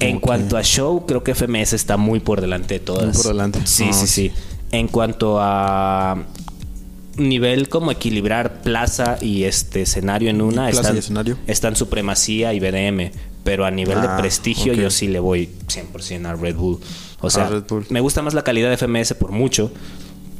En 0.01 0.19
cuanto 0.19 0.57
a 0.57 0.63
show, 0.63 1.05
creo 1.05 1.23
que 1.23 1.35
FMS 1.35 1.71
está 1.71 1.95
muy 1.95 2.19
por 2.19 2.41
delante 2.41 2.73
de 2.73 2.79
todas. 2.81 3.05
Muy 3.05 3.23
por 3.23 3.27
delante. 3.27 3.61
Sí, 3.63 3.93
sí, 3.93 4.07
sí. 4.07 4.33
En 4.73 4.89
cuanto 4.89 5.37
a 5.39 6.25
nivel 7.17 7.69
como 7.69 7.91
equilibrar 7.91 8.61
plaza 8.61 9.17
y 9.21 9.43
este 9.43 9.81
escenario 9.81 10.29
en 10.29 10.41
una 10.41 10.69
están, 10.69 10.97
escenario? 10.97 11.37
están 11.47 11.75
supremacía 11.75 12.53
y 12.53 12.59
BDM 12.59 13.11
pero 13.43 13.65
a 13.65 13.71
nivel 13.71 14.01
de 14.01 14.07
ah, 14.07 14.17
prestigio 14.17 14.73
yo 14.73 14.89
sí 14.89 15.07
le 15.07 15.19
voy 15.19 15.49
100% 15.67 16.25
a 16.25 16.35
Red 16.35 16.55
Bull. 16.55 16.79
O 17.21 17.29
sea 17.29 17.49
me 17.89 17.99
gusta 18.01 18.21
más 18.21 18.33
la 18.33 18.43
calidad 18.43 18.69
de 18.69 18.77
FMS 18.77 19.13
por 19.13 19.31
mucho 19.31 19.71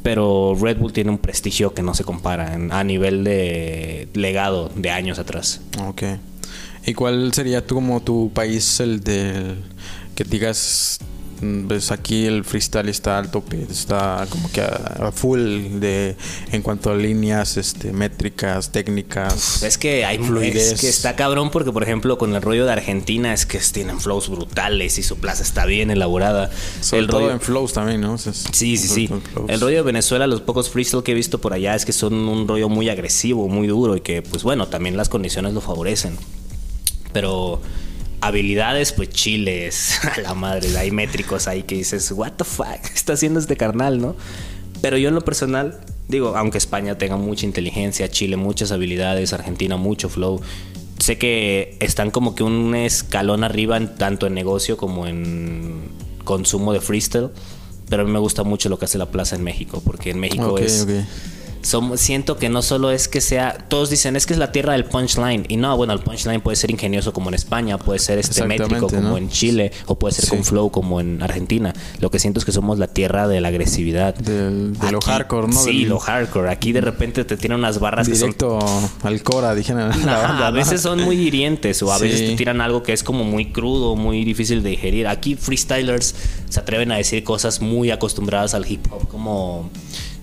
pero 0.02 0.56
Red 0.58 0.78
Bull 0.78 0.92
tiene 0.92 1.10
un 1.10 1.18
prestigio 1.18 1.74
que 1.74 1.82
no 1.82 1.94
se 1.94 2.04
compara 2.04 2.54
a 2.70 2.84
nivel 2.84 3.24
de 3.24 4.08
legado 4.14 4.70
de 4.74 4.90
años 4.90 5.18
atrás. 5.18 5.60
Ok. 5.86 6.02
¿y 6.88 6.94
cuál 6.94 7.34
sería 7.34 7.66
tú 7.66 7.74
como 7.74 8.00
tu 8.00 8.30
país 8.32 8.80
el 8.80 9.00
del 9.00 9.56
que 10.14 10.24
digas 10.24 10.98
pues 11.66 11.90
aquí 11.90 12.26
el 12.26 12.44
freestyle 12.44 12.88
está 12.88 13.18
alto, 13.18 13.44
está 13.70 14.26
como 14.28 14.50
que 14.50 14.60
a, 14.60 15.12
full 15.12 15.80
de 15.80 16.16
en 16.52 16.62
cuanto 16.62 16.90
a 16.90 16.94
líneas, 16.94 17.56
este, 17.56 17.92
métricas, 17.92 18.72
técnicas. 18.72 19.62
Es 19.62 19.78
que 19.78 20.04
hay 20.04 20.18
fluidez. 20.18 20.72
Es 20.72 20.80
que 20.80 20.88
está 20.88 21.16
cabrón 21.16 21.50
porque 21.50 21.72
por 21.72 21.82
ejemplo 21.82 22.18
con 22.18 22.34
el 22.34 22.42
rollo 22.42 22.64
de 22.66 22.72
Argentina 22.72 23.32
es 23.32 23.46
que 23.46 23.58
tienen 23.72 24.00
flows 24.00 24.28
brutales 24.28 24.98
y 24.98 25.02
su 25.02 25.18
plaza 25.18 25.42
está 25.42 25.66
bien 25.66 25.90
elaborada. 25.90 26.50
Sobre 26.80 27.02
el 27.02 27.08
todo 27.08 27.30
en 27.30 27.40
flows 27.40 27.72
también, 27.72 28.00
¿no? 28.00 28.18
sí, 28.18 28.32
sí, 28.76 28.76
sí. 28.76 29.10
El 29.48 29.60
rollo 29.60 29.76
de 29.76 29.82
Venezuela, 29.82 30.26
los 30.26 30.40
pocos 30.40 30.70
freestyle 30.70 31.02
que 31.02 31.12
he 31.12 31.14
visto 31.14 31.40
por 31.40 31.52
allá 31.52 31.74
es 31.74 31.84
que 31.84 31.92
son 31.92 32.14
un 32.14 32.48
rollo 32.48 32.68
muy 32.68 32.88
agresivo, 32.88 33.48
muy 33.48 33.66
duro 33.66 33.96
y 33.96 34.00
que 34.00 34.22
pues 34.22 34.42
bueno, 34.42 34.68
también 34.68 34.96
las 34.96 35.08
condiciones 35.08 35.54
lo 35.54 35.60
favorecen. 35.60 36.16
Pero 37.12 37.60
habilidades, 38.20 38.92
pues 38.92 39.10
chiles, 39.10 39.98
a 40.16 40.20
la 40.20 40.34
madre, 40.34 40.76
hay 40.76 40.90
métricos 40.90 41.48
ahí 41.48 41.62
que 41.62 41.76
dices, 41.76 42.12
what 42.12 42.32
the 42.32 42.44
fuck 42.44 42.84
está 42.94 43.14
haciendo 43.14 43.40
este 43.40 43.56
carnal, 43.56 44.00
¿no? 44.00 44.16
Pero 44.80 44.96
yo 44.96 45.08
en 45.08 45.14
lo 45.14 45.22
personal, 45.22 45.80
digo, 46.08 46.36
aunque 46.36 46.58
España 46.58 46.96
tenga 46.98 47.16
mucha 47.16 47.46
inteligencia, 47.46 48.08
Chile 48.08 48.36
muchas 48.36 48.70
habilidades, 48.72 49.32
Argentina 49.32 49.76
mucho 49.76 50.08
flow, 50.08 50.40
sé 50.98 51.18
que 51.18 51.76
están 51.80 52.10
como 52.10 52.34
que 52.34 52.42
un 52.42 52.74
escalón 52.74 53.44
arriba 53.44 53.76
en, 53.76 53.94
tanto 53.94 54.26
en 54.26 54.34
negocio 54.34 54.76
como 54.76 55.06
en 55.06 55.88
consumo 56.24 56.72
de 56.72 56.80
freestyle, 56.80 57.30
pero 57.88 58.02
a 58.02 58.04
mí 58.04 58.12
me 58.12 58.18
gusta 58.18 58.44
mucho 58.44 58.68
lo 58.68 58.78
que 58.78 58.84
hace 58.84 58.98
la 58.98 59.10
plaza 59.10 59.36
en 59.36 59.42
México, 59.42 59.82
porque 59.84 60.10
en 60.10 60.20
México 60.20 60.58
es 60.58 60.86
siento 61.62 62.36
que 62.36 62.48
no 62.48 62.62
solo 62.62 62.90
es 62.90 63.08
que 63.08 63.20
sea, 63.20 63.66
todos 63.68 63.90
dicen 63.90 64.16
es 64.16 64.26
que 64.26 64.32
es 64.32 64.38
la 64.38 64.52
tierra 64.52 64.72
del 64.72 64.84
punchline 64.84 65.44
y 65.48 65.56
no, 65.56 65.76
bueno, 65.76 65.92
el 65.92 66.00
punchline 66.00 66.40
puede 66.40 66.56
ser 66.56 66.70
ingenioso 66.70 67.12
como 67.12 67.28
en 67.28 67.34
España, 67.34 67.78
puede 67.78 67.98
ser 67.98 68.18
este 68.18 68.44
métrico 68.44 68.88
como 68.88 69.16
en 69.16 69.28
Chile 69.28 69.72
o 69.86 69.98
puede 69.98 70.14
ser 70.14 70.28
con 70.28 70.44
flow 70.44 70.70
como 70.70 71.00
en 71.00 71.22
Argentina. 71.22 71.74
Lo 72.00 72.10
que 72.10 72.18
siento 72.18 72.38
es 72.38 72.44
que 72.44 72.52
somos 72.52 72.78
la 72.78 72.86
tierra 72.86 73.28
de 73.28 73.40
la 73.40 73.48
agresividad. 73.48 74.14
de 74.14 74.92
lo 74.92 75.00
hardcore, 75.00 75.48
¿no? 75.48 75.60
Sí, 75.60 75.84
lo 75.84 75.98
hardcore. 75.98 76.50
Aquí 76.50 76.72
de 76.72 76.80
repente 76.80 77.24
te 77.24 77.36
tiran 77.36 77.58
unas 77.58 77.78
barras 77.78 78.06
Directo 78.06 78.58
que 78.58 78.66
son... 78.66 78.90
al 79.02 79.22
Cora, 79.22 79.54
dijeron. 79.54 79.92
a 80.08 80.50
veces 80.50 80.80
son 80.80 81.02
muy 81.02 81.16
hirientes 81.16 81.82
o 81.82 81.92
a 81.92 81.98
veces 81.98 82.30
te 82.30 82.36
tiran 82.36 82.60
algo 82.60 82.82
que 82.82 82.92
es 82.92 83.02
como 83.02 83.24
muy 83.24 83.52
crudo, 83.52 83.96
muy 83.96 84.24
difícil 84.24 84.62
de 84.62 84.70
digerir. 84.70 85.06
Aquí 85.06 85.34
freestylers 85.34 86.14
se 86.48 86.60
atreven 86.60 86.92
a 86.92 86.96
decir 86.96 87.24
cosas 87.24 87.60
muy 87.60 87.90
acostumbradas 87.90 88.54
al 88.54 88.70
hip 88.70 88.86
hop 88.90 89.08
como 89.08 89.70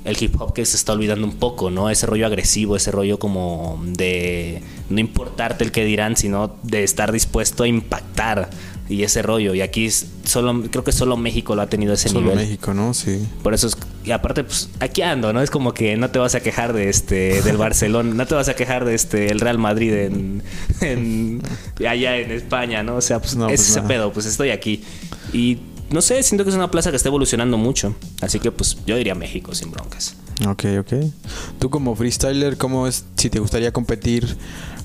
el 0.06 0.16
hip 0.22 0.40
hop 0.40 0.54
que 0.54 0.66
se 0.66 0.78
está 0.78 0.94
olvidando 0.94 1.26
un 1.26 1.36
poco, 1.36 1.70
¿no? 1.72 1.90
Ese 1.90 2.06
rollo 2.06 2.28
agresivo, 2.28 2.76
ese 2.76 2.92
rollo 2.92 3.20
como 3.20 3.82
de 3.86 4.62
no 4.90 5.00
importarte 5.00 5.64
el 5.64 5.72
que 5.72 5.84
dirán, 5.84 6.16
sino 6.16 6.56
de 6.64 6.84
estar 6.84 7.12
dispuesto 7.12 7.64
a 7.64 7.68
impactar 7.68 8.50
y 8.88 9.04
ese 9.04 9.24
rollo. 9.24 9.56
Y 9.56 9.62
aquí 9.62 9.90
solo, 9.90 10.64
creo 10.70 10.84
que 10.84 10.92
solo 10.92 11.18
México 11.18 11.56
lo 11.56 11.64
ha 11.64 11.68
tenido 11.68 11.94
ese 11.94 12.10
nivel. 12.10 12.24
Solo 12.24 12.36
México, 12.36 12.74
¿no? 12.74 12.94
Sí. 12.94 13.28
Por 13.42 13.56
eso 13.56 13.66
es, 13.66 13.78
y 14.04 14.12
aparte, 14.12 14.44
pues 14.44 14.70
aquí 14.80 15.02
ando, 15.02 15.34
¿no? 15.34 15.42
Es 15.42 15.50
como 15.50 15.74
que 15.74 15.98
no 15.98 16.12
te 16.12 16.20
vas 16.20 16.36
a 16.36 16.40
quejar 16.42 16.74
de 16.74 16.90
este, 16.90 17.42
del 17.42 17.58
Barcelona, 17.58 18.14
no 18.14 18.28
te 18.28 18.36
vas 18.36 18.48
a 18.48 18.56
quejar 18.56 18.86
de 18.86 18.94
este, 18.94 19.32
el 19.32 19.40
Real 19.40 19.58
Madrid 19.58 19.94
en, 20.82 21.42
allá 21.80 22.18
en 22.18 22.32
España, 22.32 22.84
¿no? 22.84 22.98
O 22.98 23.02
sea, 23.02 23.20
pues, 23.20 23.36
no, 23.36 23.48
pues 23.48 23.68
ese 23.68 23.82
pedo, 23.82 24.14
pues 24.14 24.28
estoy 24.28 24.52
aquí. 24.52 24.84
Y 25.34 25.58
no 25.90 26.02
sé, 26.02 26.22
siento 26.24 26.44
que 26.44 26.50
es 26.50 26.56
una 26.56 26.72
plaza 26.72 26.90
que 26.90 26.98
está 26.98 27.10
evolucionando 27.10 27.58
mucho. 27.58 27.96
Así 28.22 28.40
que 28.40 28.52
pues 28.52 28.78
yo 28.86 28.96
diría 28.96 29.16
México 29.16 29.54
sin 29.56 29.72
broncas. 29.72 30.16
Ok, 30.48 30.66
ok. 30.80 30.94
Tú 31.60 31.70
como 31.70 31.96
freestyler, 31.96 32.58
¿cómo 32.58 32.88
es 32.88 33.06
si 33.16 33.30
te 33.30 33.40
gustaría 33.40 33.72
competir 33.72 34.36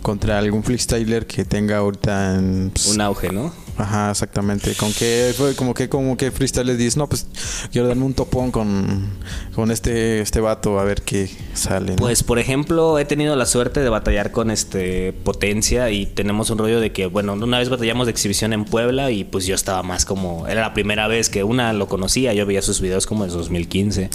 contra 0.02 0.38
algún 0.38 0.62
freestyler 0.62 1.26
que 1.26 1.45
tenga 1.45 1.78
ahorita 1.78 2.37
en, 2.37 2.71
pues, 2.73 2.87
un 2.87 3.00
auge, 3.00 3.30
¿no? 3.33 3.52
Ajá, 3.80 4.10
exactamente. 4.10 4.75
¿Con 4.75 4.92
qué 4.92 5.32
como 5.56 5.75
que 5.75 5.88
como 5.88 6.16
que 6.16 6.30
freestyle 6.30 6.76
dices, 6.76 6.96
no, 6.96 7.08
pues 7.08 7.26
quiero 7.72 7.88
darme 7.88 8.04
un 8.04 8.14
topón 8.14 8.50
con, 8.50 9.08
con 9.54 9.70
este 9.70 10.20
este 10.20 10.40
vato 10.40 10.78
a 10.78 10.84
ver 10.84 11.02
qué 11.02 11.30
sale. 11.54 11.94
Pues 11.96 12.22
por 12.22 12.38
ejemplo, 12.38 12.99
he 12.99 13.04
tenido 13.04 13.37
la 13.37 13.46
suerte 13.46 13.80
de 13.80 13.88
batallar 13.88 14.32
con 14.32 14.50
este 14.50 15.12
Potencia 15.12 15.90
y 15.90 16.06
tenemos 16.06 16.50
un 16.50 16.58
rollo 16.58 16.80
de 16.80 16.92
que 16.92 17.06
bueno, 17.06 17.32
una 17.32 17.58
vez 17.58 17.68
batallamos 17.68 18.06
de 18.06 18.12
exhibición 18.12 18.52
en 18.52 18.64
Puebla 18.64 19.10
y 19.10 19.25
pues 19.25 19.46
yo 19.46 19.54
estaba 19.54 19.82
más 19.82 20.04
como 20.04 20.46
era 20.46 20.60
la 20.60 20.75
primera 20.75 21.08
vez 21.08 21.28
que 21.28 21.44
una 21.44 21.72
lo 21.72 21.88
conocía, 21.88 22.32
yo 22.34 22.46
veía 22.46 22.62
sus 22.62 22.80
videos 22.80 23.06
como 23.06 23.25
en 23.25 23.30
2015 23.30 24.10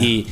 y 0.00 0.26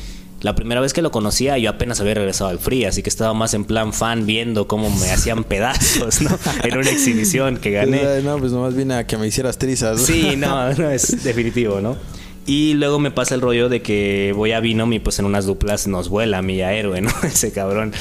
la 0.44 0.54
primera 0.54 0.82
vez 0.82 0.92
que 0.92 1.00
lo 1.00 1.10
conocía, 1.10 1.56
yo 1.56 1.70
apenas 1.70 2.00
había 2.00 2.12
regresado 2.12 2.50
al 2.50 2.58
Free, 2.58 2.84
así 2.84 3.02
que 3.02 3.08
estaba 3.08 3.32
más 3.32 3.54
en 3.54 3.64
plan 3.64 3.94
fan 3.94 4.26
viendo 4.26 4.68
cómo 4.68 4.90
me 4.90 5.10
hacían 5.10 5.42
pedazos, 5.48 6.20
¿no? 6.20 6.38
En 6.62 6.76
una 6.76 6.90
exhibición 6.90 7.56
que 7.56 7.70
gané. 7.70 8.20
No, 8.22 8.36
pues 8.36 8.52
nomás 8.52 8.76
vine 8.76 8.94
a 8.94 9.06
que 9.06 9.16
me 9.16 9.26
hicieras 9.26 9.56
trizas. 9.56 10.02
Sí, 10.02 10.34
no, 10.36 10.74
no 10.74 10.90
es 10.90 11.24
definitivo, 11.24 11.80
¿no? 11.80 11.96
Y 12.44 12.74
luego 12.74 12.98
me 12.98 13.10
pasa 13.10 13.34
el 13.34 13.40
rollo 13.40 13.70
de 13.70 13.80
que 13.80 14.34
voy 14.36 14.52
a 14.52 14.60
Venom 14.60 14.92
y 14.92 14.98
pues 14.98 15.18
en 15.18 15.24
unas 15.24 15.46
duplas 15.46 15.86
nos 15.86 16.10
vuela 16.10 16.42
mi 16.42 16.60
héroe, 16.60 17.00
¿no? 17.00 17.10
Ese 17.22 17.50
cabrón. 17.50 17.94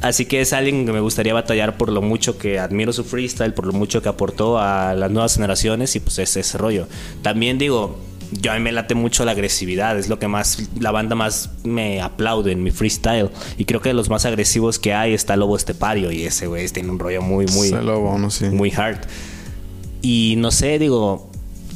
Así 0.00 0.26
que 0.26 0.40
es 0.40 0.52
alguien 0.52 0.86
que 0.86 0.92
me 0.92 0.98
gustaría 0.98 1.32
batallar 1.32 1.78
por 1.78 1.92
lo 1.92 2.02
mucho 2.02 2.38
que 2.38 2.58
admiro 2.58 2.92
su 2.92 3.04
freestyle, 3.04 3.54
por 3.54 3.66
lo 3.66 3.72
mucho 3.72 4.02
que 4.02 4.08
aportó 4.08 4.58
a 4.58 4.94
las 4.94 5.12
nuevas 5.12 5.36
generaciones 5.36 5.94
y 5.94 6.00
pues 6.00 6.18
es 6.18 6.36
ese 6.36 6.58
rollo. 6.58 6.88
También 7.22 7.56
digo, 7.56 8.00
yo 8.32 8.52
a 8.52 8.54
mí 8.54 8.60
me 8.60 8.72
late 8.72 8.94
mucho 8.94 9.24
la 9.24 9.32
agresividad, 9.32 9.98
es 9.98 10.08
lo 10.08 10.18
que 10.18 10.28
más, 10.28 10.68
la 10.78 10.90
banda 10.90 11.14
más 11.14 11.50
me 11.64 12.00
aplaude 12.00 12.52
en 12.52 12.62
mi 12.62 12.70
freestyle. 12.70 13.30
Y 13.58 13.64
creo 13.64 13.80
que 13.80 13.90
de 13.90 13.94
los 13.94 14.08
más 14.08 14.24
agresivos 14.24 14.78
que 14.78 14.94
hay 14.94 15.14
está 15.14 15.36
Lobo 15.36 15.56
Estepario 15.56 16.10
y 16.10 16.24
ese 16.24 16.46
güey 16.46 16.68
tiene 16.68 16.90
un 16.90 16.98
rollo 16.98 17.22
muy, 17.22 17.46
muy, 17.46 17.72
muy 18.52 18.72
hard. 18.72 19.00
Y 20.02 20.34
no 20.38 20.50
sé, 20.50 20.78
digo, 20.78 21.30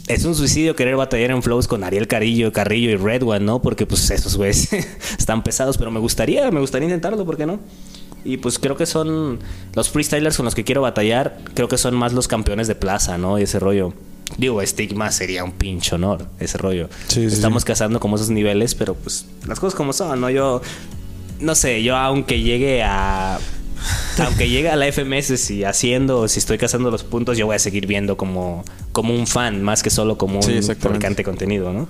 es 0.08 0.24
un 0.24 0.34
suicidio 0.34 0.74
querer 0.74 0.96
batallar 0.96 1.30
en 1.30 1.42
flows 1.42 1.68
con 1.68 1.84
Ariel 1.84 2.08
Carillo, 2.08 2.52
Carrillo 2.52 2.90
y 2.90 2.96
Red 2.96 3.22
One, 3.22 3.40
¿no? 3.40 3.62
Porque 3.62 3.86
pues 3.86 4.10
esos 4.10 4.36
güeyes 4.36 4.72
están 5.18 5.42
pesados, 5.42 5.78
pero 5.78 5.90
me 5.90 6.00
gustaría, 6.00 6.50
me 6.50 6.60
gustaría 6.60 6.86
intentarlo, 6.86 7.24
¿por 7.24 7.36
qué 7.36 7.46
no? 7.46 7.60
Y 8.24 8.38
pues 8.38 8.58
creo 8.58 8.76
que 8.76 8.86
son 8.86 9.38
los 9.74 9.90
freestylers 9.90 10.36
con 10.36 10.44
los 10.44 10.54
que 10.54 10.64
quiero 10.64 10.82
batallar, 10.82 11.38
creo 11.54 11.68
que 11.68 11.78
son 11.78 11.94
más 11.94 12.12
los 12.12 12.26
campeones 12.26 12.68
de 12.68 12.74
plaza, 12.74 13.18
¿no? 13.18 13.38
Y 13.38 13.42
ese 13.42 13.58
rollo. 13.58 13.92
Digo, 14.36 14.62
estigma 14.62 15.10
sería 15.10 15.42
un 15.42 15.52
pinche 15.52 15.94
honor, 15.94 16.28
ese 16.38 16.58
rollo. 16.58 16.88
Estamos 17.16 17.64
cazando 17.64 17.98
como 17.98 18.16
esos 18.16 18.30
niveles, 18.30 18.74
pero 18.74 18.94
pues 18.94 19.26
las 19.46 19.58
cosas 19.58 19.76
como 19.76 19.92
son, 19.92 20.20
¿no? 20.20 20.30
Yo, 20.30 20.60
no 21.40 21.54
sé, 21.54 21.82
yo 21.82 21.96
aunque 21.96 22.40
llegue 22.40 22.82
a... 22.82 23.38
Aunque 24.18 24.48
llegue 24.48 24.68
a 24.68 24.74
la 24.74 24.90
FMS 24.90 25.38
si 25.40 25.62
haciendo, 25.62 26.26
si 26.26 26.40
estoy 26.40 26.58
cazando 26.58 26.90
los 26.90 27.04
puntos, 27.04 27.38
yo 27.38 27.46
voy 27.46 27.54
a 27.54 27.58
seguir 27.60 27.86
viendo 27.86 28.16
como, 28.16 28.64
como 28.90 29.14
un 29.14 29.28
fan, 29.28 29.62
más 29.62 29.84
que 29.84 29.90
solo 29.90 30.18
como 30.18 30.40
un 30.40 30.62
fabricante 30.62 31.18
de 31.18 31.24
contenido, 31.24 31.72
¿no? 31.72 31.88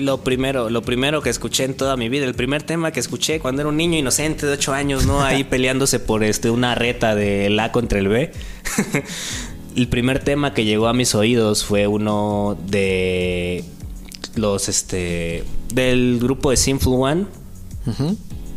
Lo 0.00 0.22
primero, 0.24 0.70
lo 0.70 0.82
primero 0.82 1.22
que 1.22 1.30
escuché 1.30 1.64
en 1.64 1.74
toda 1.74 1.96
mi 1.96 2.08
vida, 2.08 2.24
el 2.24 2.34
primer 2.34 2.62
tema 2.62 2.92
que 2.92 3.00
escuché 3.00 3.40
cuando 3.40 3.62
era 3.62 3.68
un 3.68 3.76
niño 3.76 3.98
inocente 3.98 4.46
de 4.46 4.52
8 4.52 4.72
años, 4.72 5.06
¿no? 5.06 5.22
Ahí 5.22 5.44
peleándose 5.50 6.00
por 6.00 6.24
este 6.24 6.50
una 6.50 6.74
reta 6.74 7.14
del 7.14 7.58
A 7.60 7.72
contra 7.72 7.98
el 7.98 8.08
B. 8.08 8.32
el 9.76 9.88
primer 9.88 10.18
tema 10.20 10.54
que 10.54 10.64
llegó 10.64 10.88
a 10.88 10.92
mis 10.92 11.14
oídos 11.14 11.64
fue 11.64 11.86
uno 11.86 12.58
de 12.66 13.64
los 14.34 14.68
este 14.68 15.44
del 15.72 16.18
grupo 16.20 16.50
de 16.50 16.56
Sinful 16.56 17.02
One, 17.02 17.26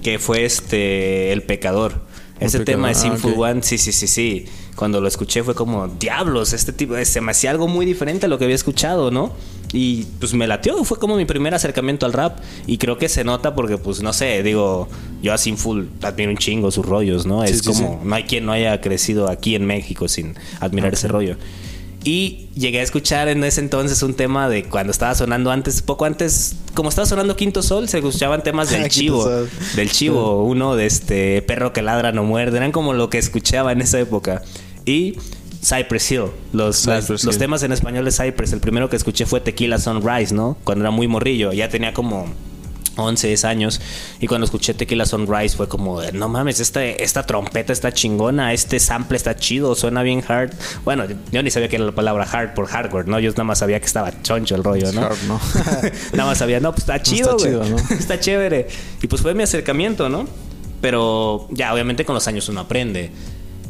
que 0.02 0.20
fue 0.20 0.46
este 0.46 1.32
El 1.32 1.44
Pecador. 1.44 2.13
Ese 2.40 2.60
tema 2.62 2.88
de 2.88 2.94
ah, 2.94 2.96
Sinful 2.96 3.36
One, 3.38 3.64
sí, 3.64 3.78
sí, 3.78 3.92
sí, 3.92 4.08
sí. 4.08 4.46
Cuando 4.76 5.00
lo 5.00 5.08
escuché 5.08 5.44
fue 5.44 5.56
como, 5.56 5.88
diablos, 5.88 6.54
este 6.54 6.74
tipo, 6.74 6.96
se 7.06 7.22
me 7.22 7.32
hacía 7.32 7.52
algo 7.52 7.68
muy 7.68 7.86
diferente 7.86 8.26
a 8.26 8.30
lo 8.30 8.38
que 8.38 8.46
había 8.46 8.56
escuchado, 8.56 9.12
¿no? 9.12 9.32
Y 9.72 10.04
pues 10.20 10.34
me 10.34 10.46
latió, 10.46 10.84
fue 10.84 11.00
como 11.00 11.16
mi 11.16 11.26
primer 11.26 11.54
acercamiento 11.54 12.06
al 12.06 12.14
rap. 12.14 12.40
Y 12.68 12.78
creo 12.78 12.98
que 12.98 13.10
se 13.10 13.24
nota 13.24 13.56
porque, 13.56 13.78
pues 13.78 14.02
no 14.04 14.14
sé, 14.14 14.44
digo, 14.44 14.88
yo 15.22 15.34
a 15.34 15.38
Sinful 15.38 15.90
admiro 16.02 16.32
un 16.32 16.38
chingo 16.38 16.70
sus 16.72 16.86
rollos, 16.86 17.26
¿no? 17.26 17.44
es 17.44 17.62
como, 17.64 18.02
no 18.04 18.16
hay 18.16 18.24
quien 18.24 18.46
no 18.46 18.52
haya 18.52 18.80
crecido 18.82 19.30
aquí 19.30 19.56
en 19.56 19.66
México 19.66 20.08
sin 20.08 20.36
admirar 20.60 20.94
ese 20.94 21.08
rollo. 21.08 21.38
Y 22.04 22.50
llegué 22.56 22.80
a 22.80 22.84
escuchar 22.84 23.30
en 23.30 23.44
ese 23.44 23.62
entonces 23.62 24.04
un 24.04 24.14
tema 24.14 24.50
de 24.50 24.64
cuando 24.66 24.92
estaba 24.92 25.16
sonando 25.16 25.52
antes, 25.52 25.82
poco 25.82 26.04
antes, 26.06 26.56
como 26.74 26.90
estaba 26.90 27.06
sonando 27.06 27.38
Quinto 27.38 27.64
Sol, 27.64 27.88
se 27.88 28.00
escuchaban 28.00 28.44
temas 28.44 28.70
del 28.70 28.90
chivo. 28.90 29.26
Del 29.76 29.90
chivo, 29.90 30.44
uno 30.44 30.76
de 30.76 30.86
este 30.86 31.42
perro 31.44 31.72
que 31.72 31.82
ladra 31.82 32.12
no 32.12 32.24
muerde. 32.24 32.58
Eran 32.58 32.72
como 32.72 32.94
lo 32.94 33.10
que 33.10 33.18
escuchaba 33.18 33.72
en 33.72 33.82
esa 33.82 34.00
época. 34.00 34.42
Y 34.86 35.18
Cypress 35.64 36.12
Hill. 36.12 36.26
Los, 36.52 36.86
los 36.86 37.38
temas 37.38 37.64
en 37.64 37.72
español 37.72 38.04
de 38.04 38.12
Cypress. 38.12 38.52
El 38.52 38.60
primero 38.60 38.90
que 38.90 38.98
escuché 38.98 39.26
fue 39.26 39.40
Tequila 39.40 39.78
Sunrise, 39.78 40.34
¿no? 40.34 40.58
Cuando 40.66 40.84
era 40.84 40.92
muy 40.92 41.08
morrillo. 41.08 41.54
Ya 41.54 41.70
tenía 41.70 41.94
como 41.94 42.26
11, 42.96 43.28
10 43.28 43.46
años. 43.46 43.82
Y 44.20 44.28
cuando 44.28 44.46
escuché 44.46 44.74
Tequila 44.74 45.06
Sunrise 45.06 45.56
fue 45.56 45.68
como, 45.68 46.02
no 46.14 46.30
mames, 46.30 46.60
esta, 46.60 46.84
esta 46.86 47.26
trompeta 47.26 47.74
está 47.74 47.92
chingona, 47.92 48.54
este 48.54 48.80
sample 48.80 49.18
está 49.18 49.36
chido, 49.36 49.76
suena 49.76 50.04
bien 50.04 50.24
hard. 50.28 50.52
Bueno, 50.84 51.06
yo 51.32 51.44
ni 51.44 51.52
sabía 51.52 51.70
que 51.70 51.78
era 51.78 51.86
la 51.86 51.92
palabra 51.92 52.24
hard 52.24 52.54
por 52.54 52.68
hardware, 52.68 53.08
¿no? 53.08 53.20
Yo 53.20 53.32
nada 53.32 53.44
más 53.44 53.60
sabía 53.60 53.80
que 53.80 53.86
estaba 53.86 54.12
choncho 54.22 54.56
el 54.56 54.64
rollo, 54.64 54.92
¿no? 54.92 55.02
nada 56.14 56.26
más 56.26 56.38
sabía, 56.38 56.60
no, 56.60 56.72
pues 56.72 56.82
está 56.82 57.02
chido. 57.02 57.38
Está, 57.38 57.94
está 57.94 58.20
chévere. 58.20 58.68
Y 59.02 59.08
pues 59.08 59.22
fue 59.22 59.34
mi 59.34 59.44
acercamiento, 59.44 60.10
¿no? 60.10 60.28
Pero 60.82 61.48
ya, 61.52 61.74
obviamente 61.74 62.04
con 62.06 62.14
los 62.14 62.28
años 62.28 62.50
uno 62.50 62.62
aprende. 62.62 63.10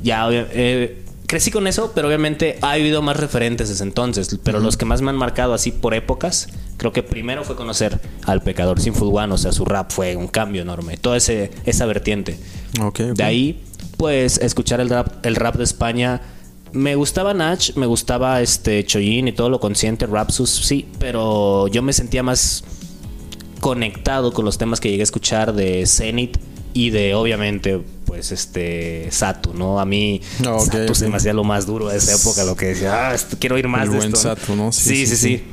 Ya, 0.02 0.28
eh, 0.32 1.04
crecí 1.28 1.52
con 1.52 1.68
eso, 1.68 1.92
pero 1.96 2.08
obviamente 2.08 2.58
ha 2.62 2.72
habido 2.72 3.02
más 3.02 3.18
referentes 3.18 3.70
desde 3.70 3.84
entonces. 3.84 4.40
Pero 4.44 4.60
los 4.60 4.78
que 4.78 4.86
más 4.86 5.02
me 5.02 5.12
han 5.12 5.16
marcado 5.16 5.54
así 5.54 5.72
por 5.72 5.94
épocas, 5.94 6.48
creo 6.78 6.92
que 6.92 7.04
primero 7.04 7.44
fue 7.44 7.56
conocer 7.56 8.00
al 8.26 8.42
pecador 8.42 8.80
Sinful 8.80 9.10
One, 9.12 9.34
o 9.34 9.38
sea, 9.38 9.52
su 9.52 9.66
rap 9.66 9.92
fue 9.92 10.16
un 10.16 10.28
cambio 10.28 10.62
enorme. 10.62 10.98
Toda 10.98 11.18
ese, 11.18 11.52
esa 11.66 11.86
vertiente. 11.86 12.38
De 13.16 13.24
ahí, 13.24 13.64
pues, 13.98 14.38
escuchar 14.40 14.82
el 14.82 14.90
rap, 14.90 15.26
el 15.26 15.36
rap 15.36 15.56
de 15.56 15.64
España. 15.64 16.22
Me 16.72 16.96
gustaba 16.96 17.34
Nach, 17.34 17.76
me 17.76 17.86
gustaba 17.86 18.42
este 18.42 18.84
Choyin 18.84 19.28
y 19.28 19.32
todo 19.32 19.50
lo 19.50 19.60
consciente, 19.60 20.08
Rapsus, 20.08 20.50
sí, 20.50 20.88
pero 20.98 21.68
yo 21.68 21.84
me 21.84 21.94
sentía 21.94 22.24
más 22.24 22.64
conectado 23.60 24.34
con 24.34 24.44
los 24.44 24.58
temas 24.58 24.80
que 24.80 24.90
llegué 24.90 25.04
a 25.04 25.06
escuchar 25.06 25.54
de 25.54 25.86
Zenith 25.86 26.38
y 26.74 26.90
de 26.90 27.14
obviamente 27.14 27.80
pues 28.06 28.32
este 28.32 29.08
Satu, 29.12 29.54
¿no? 29.54 29.80
A 29.80 29.86
mí 29.86 30.22
Satu 30.42 30.96
se 30.96 31.08
me 31.08 31.18
hacía 31.18 31.34
lo 31.34 31.44
más 31.44 31.68
duro 31.68 31.90
de 31.90 31.98
esa 31.98 32.16
época, 32.16 32.44
lo 32.44 32.56
que 32.56 32.66
decía, 32.66 33.12
ah, 33.12 33.16
quiero 33.40 33.58
ir 33.60 33.68
más 33.68 33.84
El 33.84 33.92
de 33.92 33.98
buen 33.98 34.08
esto. 34.14 34.20
Satu, 34.20 34.56
¿no? 34.56 34.72
Sí 34.72 35.06
sí, 35.06 35.16
sí 35.16 35.44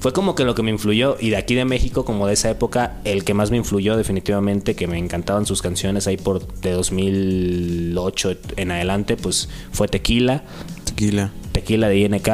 Fue 0.00 0.12
como 0.12 0.34
que 0.34 0.44
lo 0.44 0.54
que 0.54 0.62
me 0.62 0.70
influyó 0.70 1.16
y 1.20 1.30
de 1.30 1.36
aquí 1.36 1.54
de 1.54 1.64
México 1.64 2.04
como 2.04 2.26
de 2.26 2.32
esa 2.34 2.50
época 2.50 3.00
el 3.04 3.22
que 3.24 3.34
más 3.34 3.50
me 3.50 3.58
influyó 3.58 3.96
definitivamente 3.96 4.74
que 4.74 4.86
me 4.86 4.98
encantaban 4.98 5.46
sus 5.46 5.62
canciones 5.62 6.06
ahí 6.06 6.16
por 6.16 6.46
de 6.60 6.72
2008 6.72 8.36
en 8.56 8.70
adelante 8.70 9.16
pues 9.16 9.48
fue 9.72 9.88
Tequila. 9.88 10.42
Tequila. 10.84 11.32
Tequila 11.52 11.88
de 11.88 11.98
INK. 11.98 12.28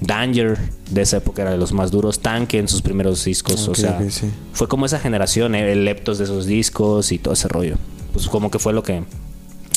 Danger 0.00 0.56
de 0.90 1.02
esa 1.02 1.16
época 1.16 1.42
era 1.42 1.50
de 1.50 1.58
los 1.58 1.72
más 1.72 1.90
duros. 1.90 2.20
Tanque 2.20 2.58
en 2.58 2.68
sus 2.68 2.82
primeros 2.82 3.24
discos. 3.24 3.66
o 3.66 3.74
sea, 3.74 4.00
fue 4.52 4.68
como 4.68 4.86
esa 4.86 5.00
generación, 5.00 5.56
eh, 5.56 5.72
el 5.72 5.84
Leptos 5.84 6.18
de 6.18 6.24
esos 6.24 6.46
discos 6.46 7.10
y 7.10 7.18
todo 7.18 7.34
ese 7.34 7.48
rollo 7.48 7.76
pues 8.12 8.28
como 8.28 8.50
que 8.50 8.58
fue 8.58 8.72
lo 8.72 8.82
que 8.82 9.04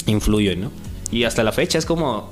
influye, 0.08 0.56
¿no? 0.56 0.72
Y 1.12 1.26
hasta 1.26 1.44
la 1.44 1.52
fecha 1.52 1.78
es 1.78 1.86
como, 1.86 2.32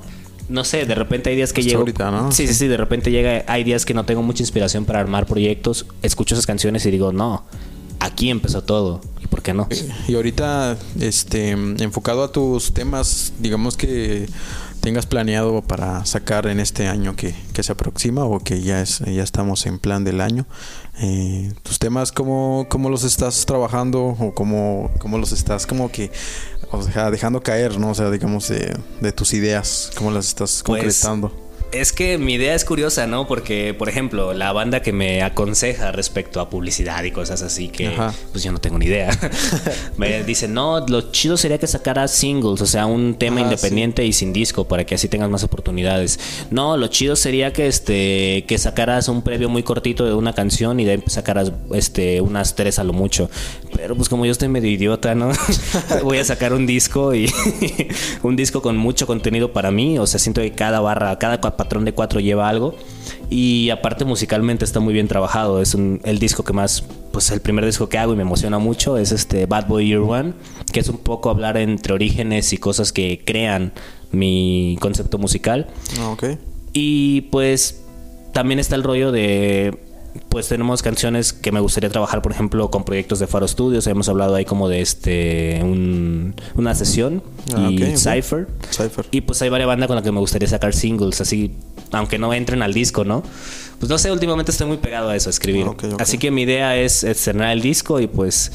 no 0.49 0.63
sé, 0.63 0.85
de 0.85 0.95
repente 0.95 1.29
hay 1.29 1.35
días 1.35 1.53
que 1.53 1.61
llego... 1.61 1.79
ahorita, 1.79 2.11
¿no? 2.11 2.31
Sí, 2.31 2.47
sí, 2.47 2.53
sí, 2.53 2.67
de 2.67 2.77
repente 2.77 3.11
llega, 3.11 3.43
hay 3.47 3.63
días 3.63 3.85
que 3.85 3.93
no 3.93 4.05
tengo 4.05 4.23
mucha 4.23 4.43
inspiración 4.43 4.85
para 4.85 4.99
armar 4.99 5.25
proyectos, 5.25 5.85
escucho 6.01 6.35
esas 6.35 6.45
canciones 6.45 6.85
y 6.85 6.91
digo, 6.91 7.13
no, 7.13 7.45
aquí 7.99 8.29
empezó 8.29 8.63
todo. 8.63 9.01
¿Y 9.23 9.27
por 9.27 9.41
qué 9.41 9.53
no? 9.53 9.67
Y 10.07 10.15
ahorita, 10.15 10.77
este, 10.99 11.51
enfocado 11.51 12.23
a 12.23 12.31
tus 12.31 12.73
temas, 12.73 13.33
digamos 13.39 13.77
que 13.77 14.27
tengas 14.79 15.05
planeado 15.05 15.61
para 15.61 16.05
sacar 16.05 16.47
en 16.47 16.59
este 16.59 16.87
año 16.87 17.15
que, 17.15 17.35
que 17.53 17.63
se 17.63 17.71
aproxima 17.71 18.23
o 18.25 18.39
que 18.39 18.61
ya 18.61 18.81
es 18.81 18.99
ya 18.99 19.23
estamos 19.23 19.65
en 19.65 19.77
plan 19.77 20.05
del 20.05 20.21
año 20.21 20.45
eh, 21.01 21.51
tus 21.63 21.79
temas 21.79 22.11
cómo, 22.11 22.65
cómo 22.69 22.89
los 22.89 23.03
estás 23.03 23.45
trabajando 23.45 24.15
o 24.19 24.33
cómo, 24.33 24.91
cómo 24.99 25.17
los 25.17 25.31
estás 25.31 25.67
como 25.67 25.91
que 25.91 26.11
o 26.71 26.81
sea 26.81 27.11
dejando 27.11 27.41
caer 27.41 27.79
no 27.79 27.91
o 27.91 27.95
sea 27.95 28.09
digamos 28.11 28.47
de, 28.49 28.77
de 29.01 29.11
tus 29.11 29.33
ideas 29.33 29.91
cómo 29.95 30.11
las 30.11 30.27
estás 30.27 30.61
pues, 30.65 30.81
concretando 30.81 31.48
es 31.71 31.93
que 31.93 32.17
mi 32.17 32.33
idea 32.33 32.55
es 32.55 32.65
curiosa, 32.65 33.05
¿no? 33.07 33.27
Porque, 33.27 33.73
por 33.73 33.89
ejemplo, 33.89 34.33
la 34.33 34.51
banda 34.53 34.81
que 34.81 34.91
me 34.91 35.21
aconseja 35.21 35.91
respecto 35.91 36.41
a 36.41 36.49
publicidad 36.49 37.03
y 37.03 37.11
cosas 37.11 37.41
así, 37.41 37.69
que 37.69 37.95
pues 38.31 38.43
yo 38.43 38.51
no 38.51 38.59
tengo 38.59 38.79
ni 38.79 38.85
idea, 38.85 39.11
me 39.97 40.23
dice, 40.23 40.47
no, 40.47 40.85
lo 40.87 41.11
chido 41.11 41.37
sería 41.37 41.57
que 41.57 41.67
sacaras 41.67 42.11
singles, 42.11 42.61
o 42.61 42.65
sea, 42.65 42.85
un 42.85 43.15
tema 43.15 43.41
independiente 43.41 44.05
y 44.05 44.13
sin 44.13 44.33
disco, 44.33 44.67
para 44.67 44.85
que 44.85 44.95
así 44.95 45.07
tengas 45.07 45.29
más 45.29 45.43
oportunidades. 45.43 46.19
No, 46.49 46.77
lo 46.77 46.87
chido 46.87 47.15
sería 47.15 47.53
que 47.53 47.67
este 47.67 48.45
que 48.47 48.57
sacaras 48.57 49.07
un 49.07 49.21
previo 49.21 49.49
muy 49.49 49.63
cortito 49.63 50.05
de 50.05 50.13
una 50.13 50.33
canción 50.33 50.79
y 50.79 50.85
de 50.85 50.91
ahí 50.93 51.03
sacaras 51.07 51.51
este 51.73 52.21
unas 52.21 52.55
tres 52.55 52.79
a 52.79 52.83
lo 52.83 52.93
mucho. 52.93 53.29
Pero 53.75 53.95
pues 53.95 54.09
como 54.09 54.25
yo 54.25 54.31
estoy 54.31 54.47
medio 54.47 54.69
idiota, 54.69 55.13
¿no? 55.15 55.31
Voy 56.03 56.17
a 56.17 56.25
sacar 56.25 56.53
un 56.53 56.65
disco 56.65 57.13
y 57.13 57.31
un 58.23 58.35
disco 58.35 58.61
con 58.61 58.77
mucho 58.77 59.05
contenido 59.05 59.53
para 59.53 59.71
mí, 59.71 59.99
o 59.99 60.07
sea, 60.07 60.19
siento 60.19 60.41
que 60.41 60.51
cada 60.51 60.79
barra, 60.79 61.17
cada 61.19 61.39
patrón 61.59 61.83
de 61.83 61.91
cuatro 61.91 62.21
lleva 62.21 62.47
algo. 62.47 62.73
Y 63.29 63.69
aparte 63.69 64.05
musicalmente 64.05 64.63
está 64.63 64.79
muy 64.79 64.93
bien 64.93 65.09
trabajado. 65.09 65.61
Es 65.61 65.75
el 65.75 66.19
disco 66.19 66.43
que 66.45 66.53
más, 66.53 66.85
pues 67.11 67.29
el 67.31 67.41
primer 67.41 67.65
disco 67.65 67.89
que 67.89 67.97
hago 67.97 68.13
y 68.13 68.15
me 68.15 68.21
emociona 68.21 68.59
mucho 68.59 68.97
es 68.97 69.11
este 69.11 69.45
Bad 69.45 69.67
Boy 69.67 69.87
Year 69.87 69.99
One, 69.99 70.33
que 70.71 70.79
es 70.79 70.87
un 70.87 70.97
poco 70.97 71.29
hablar 71.29 71.57
entre 71.57 71.93
orígenes 71.93 72.53
y 72.53 72.57
cosas 72.57 72.93
que 72.93 73.21
crean 73.25 73.73
mi 74.11 74.77
concepto 74.79 75.17
musical. 75.17 75.67
Ah, 75.99 76.15
y 76.71 77.21
pues 77.29 77.83
también 78.31 78.59
está 78.59 78.77
el 78.77 78.83
rollo 78.83 79.11
de 79.11 79.77
pues 80.29 80.47
tenemos 80.47 80.81
canciones 80.81 81.33
que 81.33 81.51
me 81.51 81.59
gustaría 81.59 81.89
trabajar, 81.89 82.21
por 82.21 82.31
ejemplo, 82.31 82.69
con 82.69 82.83
proyectos 82.83 83.19
de 83.19 83.27
Faro 83.27 83.47
Studios. 83.47 83.87
Hemos 83.87 84.09
hablado 84.09 84.35
ahí 84.35 84.45
como 84.45 84.69
de 84.69 84.81
este 84.81 85.61
una 86.55 86.75
sesión 86.75 87.23
ah, 87.55 87.69
y 87.69 87.97
Cypher. 87.97 88.47
Y 89.11 89.21
pues 89.21 89.41
hay 89.41 89.49
varias 89.49 89.67
bandas 89.67 89.87
con 89.87 89.95
las 89.95 90.03
que 90.03 90.11
me 90.11 90.19
gustaría 90.19 90.47
sacar 90.47 90.73
singles, 90.73 91.21
así, 91.21 91.53
aunque 91.91 92.17
no 92.17 92.33
entren 92.33 92.61
al 92.61 92.73
disco, 92.73 93.03
¿no? 93.03 93.23
Pues 93.79 93.89
no 93.89 93.97
sé, 93.97 94.11
últimamente 94.11 94.51
estoy 94.51 94.67
muy 94.67 94.77
pegado 94.77 95.09
a 95.09 95.15
eso, 95.15 95.29
a 95.29 95.31
escribir. 95.31 95.65
Ah, 95.67 95.97
así 95.99 96.17
que 96.17 96.31
mi 96.31 96.43
idea 96.43 96.75
es 96.75 97.03
estrenar 97.03 97.51
el 97.51 97.61
disco 97.61 97.99
y 97.99 98.07
pues 98.07 98.51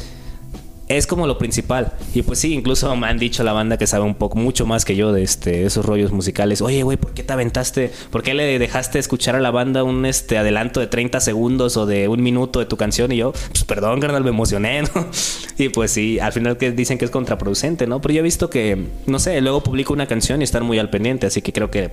es 0.89 1.07
como 1.07 1.27
lo 1.27 1.39
principal. 1.39 1.93
Y 2.15 2.23
pues 2.23 2.39
sí, 2.39 2.53
incluso 2.53 2.95
me 2.97 3.07
han 3.07 3.19
dicho 3.19 3.43
la 3.43 3.53
banda 3.53 3.79
que 3.79 3.87
sabe 3.87 4.05
un 4.05 4.15
poco, 4.15 4.37
mucho 4.37 4.67
más 4.67 4.85
que 4.85 4.97
yo 4.97 5.13
de 5.13 5.23
este, 5.23 5.65
esos 5.65 5.85
rollos 5.85 6.13
musicales. 6.13 6.61
Oye, 6.61 6.83
güey, 6.83 6.97
¿por 6.97 7.15
qué 7.15 7.23
te 7.23 7.33
aventaste? 7.33 7.91
¿Por 8.11 8.23
qué 8.23 8.35
le 8.35 8.59
dejaste 8.59 8.99
escuchar 8.99 9.37
a 9.37 9.41
la 9.41 9.51
banda 9.51 9.83
un 9.83 10.05
este 10.07 10.37
adelanto 10.39 10.81
de 10.81 10.87
30 10.87 11.21
segundos 11.21 11.77
o 11.77 11.87
de 11.87 12.09
un 12.09 12.23
minuto 12.23 12.59
de 12.59 12.67
tu 12.67 12.77
canción? 12.77 13.13
Y 13.13 13.17
yo, 13.17 13.33
pues 13.33 13.65
perdón, 13.65 14.01
carnal, 14.01 14.25
me 14.25 14.31
emocioné, 14.31 14.83
¿no? 14.95 15.07
Y 15.59 15.71
pues 15.71 15.91
sí, 15.91 16.19
al 16.19 16.33
final 16.33 16.57
que 16.57 16.73
dicen 16.73 16.99
que 16.99 17.05
es 17.05 17.11
contraproducente, 17.11 17.87
¿no? 17.87 18.01
Pero 18.01 18.15
yo 18.15 18.21
he 18.21 18.25
visto 18.25 18.51
que, 18.51 18.87
no 19.07 19.19
sé, 19.19 19.41
luego 19.41 19.63
publico 19.63 19.93
una 19.93 20.07
canción 20.07 20.41
y 20.41 20.45
están 20.45 20.65
muy 20.65 20.79
al 20.79 20.91
pendiente, 20.91 21.27
así 21.27 21.41
que 21.43 21.53
creo 21.53 21.71
que 21.71 21.93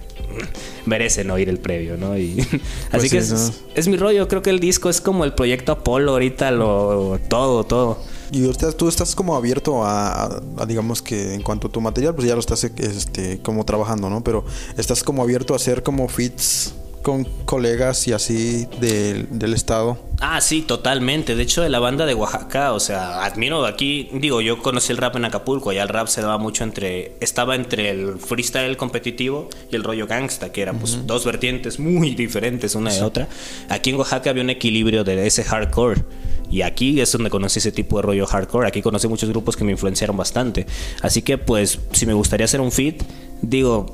merecen 0.86 1.32
oír 1.32 1.48
el 1.50 1.60
previo, 1.60 1.98
¿no? 1.98 2.18
Y 2.18 2.40
así 2.92 3.10
pues 3.10 3.12
que 3.12 3.18
es, 3.18 3.64
es 3.76 3.88
mi 3.88 3.98
rollo, 3.98 4.28
creo 4.28 4.42
que 4.42 4.50
el 4.50 4.60
disco 4.60 4.90
es 4.90 5.00
como 5.00 5.24
el 5.24 5.34
proyecto 5.34 5.72
Apolo 5.72 6.12
ahorita, 6.12 6.52
lo 6.52 7.20
todo, 7.30 7.64
todo. 7.64 8.11
Y 8.32 8.46
usted, 8.46 8.74
tú 8.76 8.88
estás 8.88 9.14
como 9.14 9.36
abierto 9.36 9.84
a, 9.84 10.42
digamos 10.68 11.02
que 11.02 11.34
en 11.34 11.42
cuanto 11.42 11.68
a 11.68 11.72
tu 11.72 11.82
material, 11.82 12.16
pues 12.16 12.28
ya 12.28 12.34
lo 12.34 12.40
estás 12.40 12.64
este, 12.64 13.40
como 13.42 13.66
trabajando, 13.66 14.10
¿no? 14.10 14.24
Pero 14.24 14.46
estás 14.78 15.04
como 15.04 15.22
abierto 15.22 15.54
a 15.54 15.58
hacer 15.58 15.84
como 15.84 16.08
fits 16.08 16.74
con 17.02 17.24
colegas 17.46 18.08
y 18.08 18.14
así 18.14 18.68
del 18.80 19.54
estado. 19.54 19.98
Ah, 20.20 20.40
sí, 20.40 20.62
totalmente. 20.62 21.36
De 21.36 21.44
hecho, 21.44 21.62
de 21.62 21.70
la 21.70 21.80
banda 21.80 22.06
de 22.06 22.14
Oaxaca, 22.14 22.74
o 22.74 22.80
sea, 22.80 23.26
admiro 23.26 23.66
aquí, 23.66 24.10
digo, 24.14 24.42
yo 24.42 24.62
conocí 24.62 24.92
el 24.92 24.98
rap 24.98 25.16
en 25.16 25.26
Acapulco, 25.26 25.72
allá 25.72 25.84
el 25.84 25.90
rap 25.90 26.08
se 26.08 26.22
daba 26.22 26.38
mucho 26.38 26.64
entre, 26.64 27.14
estaba 27.20 27.56
entre 27.56 27.90
el 27.90 28.20
freestyle 28.20 28.78
competitivo 28.78 29.50
y 29.72 29.76
el 29.76 29.84
rollo 29.84 30.06
gangsta, 30.08 30.52
que 30.52 30.62
eran 30.62 30.78
pues 30.80 31.06
dos 31.08 31.26
vertientes 31.26 31.80
muy 31.80 32.16
diferentes 32.16 32.76
una 32.76 32.94
de 32.94 33.02
otra. 33.02 33.28
Aquí 33.70 33.90
en 33.90 33.96
Oaxaca 33.98 34.30
había 34.30 34.44
un 34.44 34.52
equilibrio 34.52 35.04
de 35.04 35.26
ese 35.26 35.44
hardcore. 35.44 36.04
Y 36.52 36.62
aquí 36.62 37.00
es 37.00 37.12
donde 37.12 37.30
conocí 37.30 37.60
ese 37.60 37.72
tipo 37.72 37.96
de 37.96 38.04
rollo 38.04 38.28
hardcore. 38.28 38.68
Aquí 38.68 38.82
conocí 38.82 39.08
muchos 39.08 39.30
grupos 39.30 39.56
que 39.56 39.64
me 39.64 39.72
influenciaron 39.72 40.18
bastante. 40.18 40.68
Así 41.02 41.22
que, 41.22 41.38
pues, 41.38 41.80
si 41.94 42.06
me 42.06 42.14
gustaría 42.14 42.46
hacer 42.46 42.60
un 42.62 42.72
fit, 42.72 43.02
digo, 43.42 43.86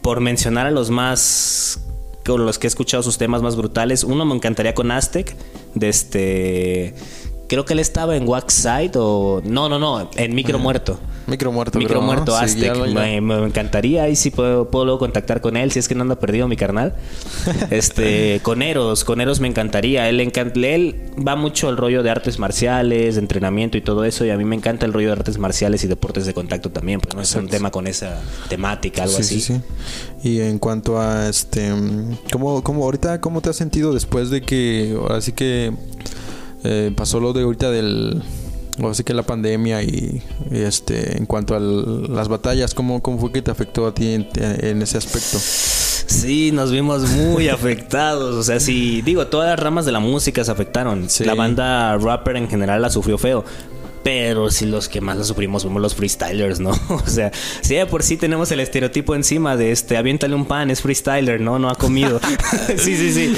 por 0.00 0.20
mencionar 0.20 0.66
a 0.66 0.70
los 0.70 0.90
más 0.90 1.80
con 2.24 2.46
los 2.46 2.58
que 2.58 2.66
he 2.66 2.68
escuchado 2.68 3.02
sus 3.02 3.18
temas 3.18 3.42
más 3.42 3.56
brutales. 3.56 4.04
Uno 4.04 4.24
me 4.24 4.34
encantaría 4.34 4.74
con 4.74 4.90
Aztec, 4.90 5.36
de 5.74 5.88
este... 5.88 6.94
Creo 7.48 7.64
que 7.64 7.74
él 7.74 7.78
estaba 7.78 8.16
en 8.16 8.26
Wax 8.28 8.54
Side 8.54 8.92
o... 8.96 9.42
No, 9.44 9.68
no, 9.68 9.78
no, 9.78 10.08
en 10.16 10.34
Micro 10.34 10.58
Muerto. 10.58 10.98
Micro 11.26 11.52
muerto. 11.52 11.78
Micro 11.78 12.02
muerto 12.02 12.36
Aztec. 12.36 12.76
me, 12.92 13.20
me 13.20 13.44
encantaría. 13.46 14.02
Ahí 14.02 14.14
sí 14.16 14.30
puedo, 14.30 14.70
puedo 14.70 14.84
luego 14.84 14.98
contactar 14.98 15.40
con 15.40 15.56
él. 15.56 15.72
Si 15.72 15.78
es 15.78 15.88
que 15.88 15.94
no 15.94 16.02
anda 16.02 16.16
perdido 16.18 16.48
mi 16.48 16.56
carnal. 16.56 16.94
Este, 17.70 18.40
con 18.42 18.60
Eros. 18.62 19.04
Con 19.04 19.20
Eros 19.22 19.40
me 19.40 19.48
encantaría. 19.48 20.08
Él, 20.08 20.20
encanta, 20.20 20.60
él 20.60 20.96
va 21.26 21.34
mucho 21.36 21.70
el 21.70 21.76
rollo 21.78 22.02
de 22.02 22.10
artes 22.10 22.38
marciales, 22.38 23.14
de 23.14 23.20
entrenamiento 23.22 23.78
y 23.78 23.80
todo 23.80 24.04
eso. 24.04 24.24
Y 24.26 24.30
a 24.30 24.36
mí 24.36 24.44
me 24.44 24.54
encanta 24.56 24.84
el 24.84 24.92
rollo 24.92 25.06
de 25.08 25.12
artes 25.12 25.38
marciales 25.38 25.82
y 25.84 25.86
deportes 25.86 26.26
de 26.26 26.34
contacto 26.34 26.70
también. 26.70 27.00
Pues 27.00 27.14
no 27.14 27.22
es 27.22 27.34
un 27.34 27.48
tema 27.48 27.70
con 27.70 27.86
esa 27.86 28.20
temática, 28.48 29.04
algo 29.04 29.16
Sí, 29.16 29.22
así. 29.22 29.40
sí, 29.40 29.54
sí. 30.22 30.28
Y 30.28 30.40
en 30.40 30.58
cuanto 30.58 31.00
a 31.00 31.28
este, 31.28 31.72
mm, 31.72 32.18
¿cómo, 32.32 32.62
cómo 32.62 32.84
ahorita, 32.84 33.20
cómo 33.22 33.40
te 33.40 33.48
has 33.50 33.56
sentido 33.56 33.94
después 33.94 34.28
de 34.28 34.42
que, 34.42 34.94
ahora 35.00 35.20
sí 35.22 35.32
que 35.32 35.72
eh, 36.64 36.92
pasó 36.96 37.20
lo 37.20 37.32
de 37.32 37.42
ahorita 37.42 37.70
del, 37.70 38.22
ahora 38.80 38.94
sí 38.94 39.04
que 39.04 39.14
la 39.14 39.22
pandemia 39.22 39.82
y, 39.82 40.22
y, 40.50 40.58
este, 40.58 41.16
en 41.16 41.26
cuanto 41.26 41.54
a 41.54 41.60
las 41.60 42.28
batallas, 42.28 42.74
¿cómo, 42.74 43.02
cómo 43.02 43.18
fue 43.18 43.32
que 43.32 43.42
te 43.42 43.50
afectó 43.50 43.86
a 43.86 43.94
ti 43.94 44.14
en, 44.14 44.28
en 44.34 44.82
ese 44.82 44.98
aspecto? 44.98 45.38
Sí, 45.38 46.52
nos 46.52 46.70
vimos 46.70 47.02
muy 47.10 47.48
afectados. 47.50 48.34
O 48.34 48.42
sea, 48.42 48.60
sí, 48.60 49.02
digo, 49.02 49.26
todas 49.26 49.50
las 49.50 49.58
ramas 49.58 49.84
de 49.84 49.92
la 49.92 50.00
música 50.00 50.44
se 50.44 50.50
afectaron. 50.50 51.08
Sí. 51.08 51.24
La 51.24 51.34
banda 51.34 51.96
rapper 51.98 52.36
en 52.36 52.48
general 52.48 52.82
la 52.82 52.90
sufrió 52.90 53.18
feo. 53.18 53.44
Pero 54.04 54.50
sí 54.50 54.66
los 54.66 54.88
que 54.88 55.00
más 55.00 55.16
la 55.16 55.24
sufrimos 55.24 55.62
fuimos 55.62 55.82
los 55.82 55.94
freestylers, 55.94 56.60
¿no? 56.60 56.70
O 56.88 57.06
sea, 57.06 57.32
sí 57.62 57.74
de 57.74 57.86
por 57.86 58.02
sí 58.02 58.16
tenemos 58.16 58.52
el 58.52 58.60
estereotipo 58.60 59.14
encima 59.14 59.56
de 59.56 59.72
este, 59.72 59.96
aviéntale 59.96 60.34
un 60.34 60.46
pan, 60.46 60.70
es 60.70 60.82
freestyler, 60.82 61.40
¿no? 61.40 61.58
No 61.58 61.70
ha 61.70 61.74
comido. 61.74 62.20
sí, 62.76 62.96
sí, 62.96 63.12
sí. 63.12 63.36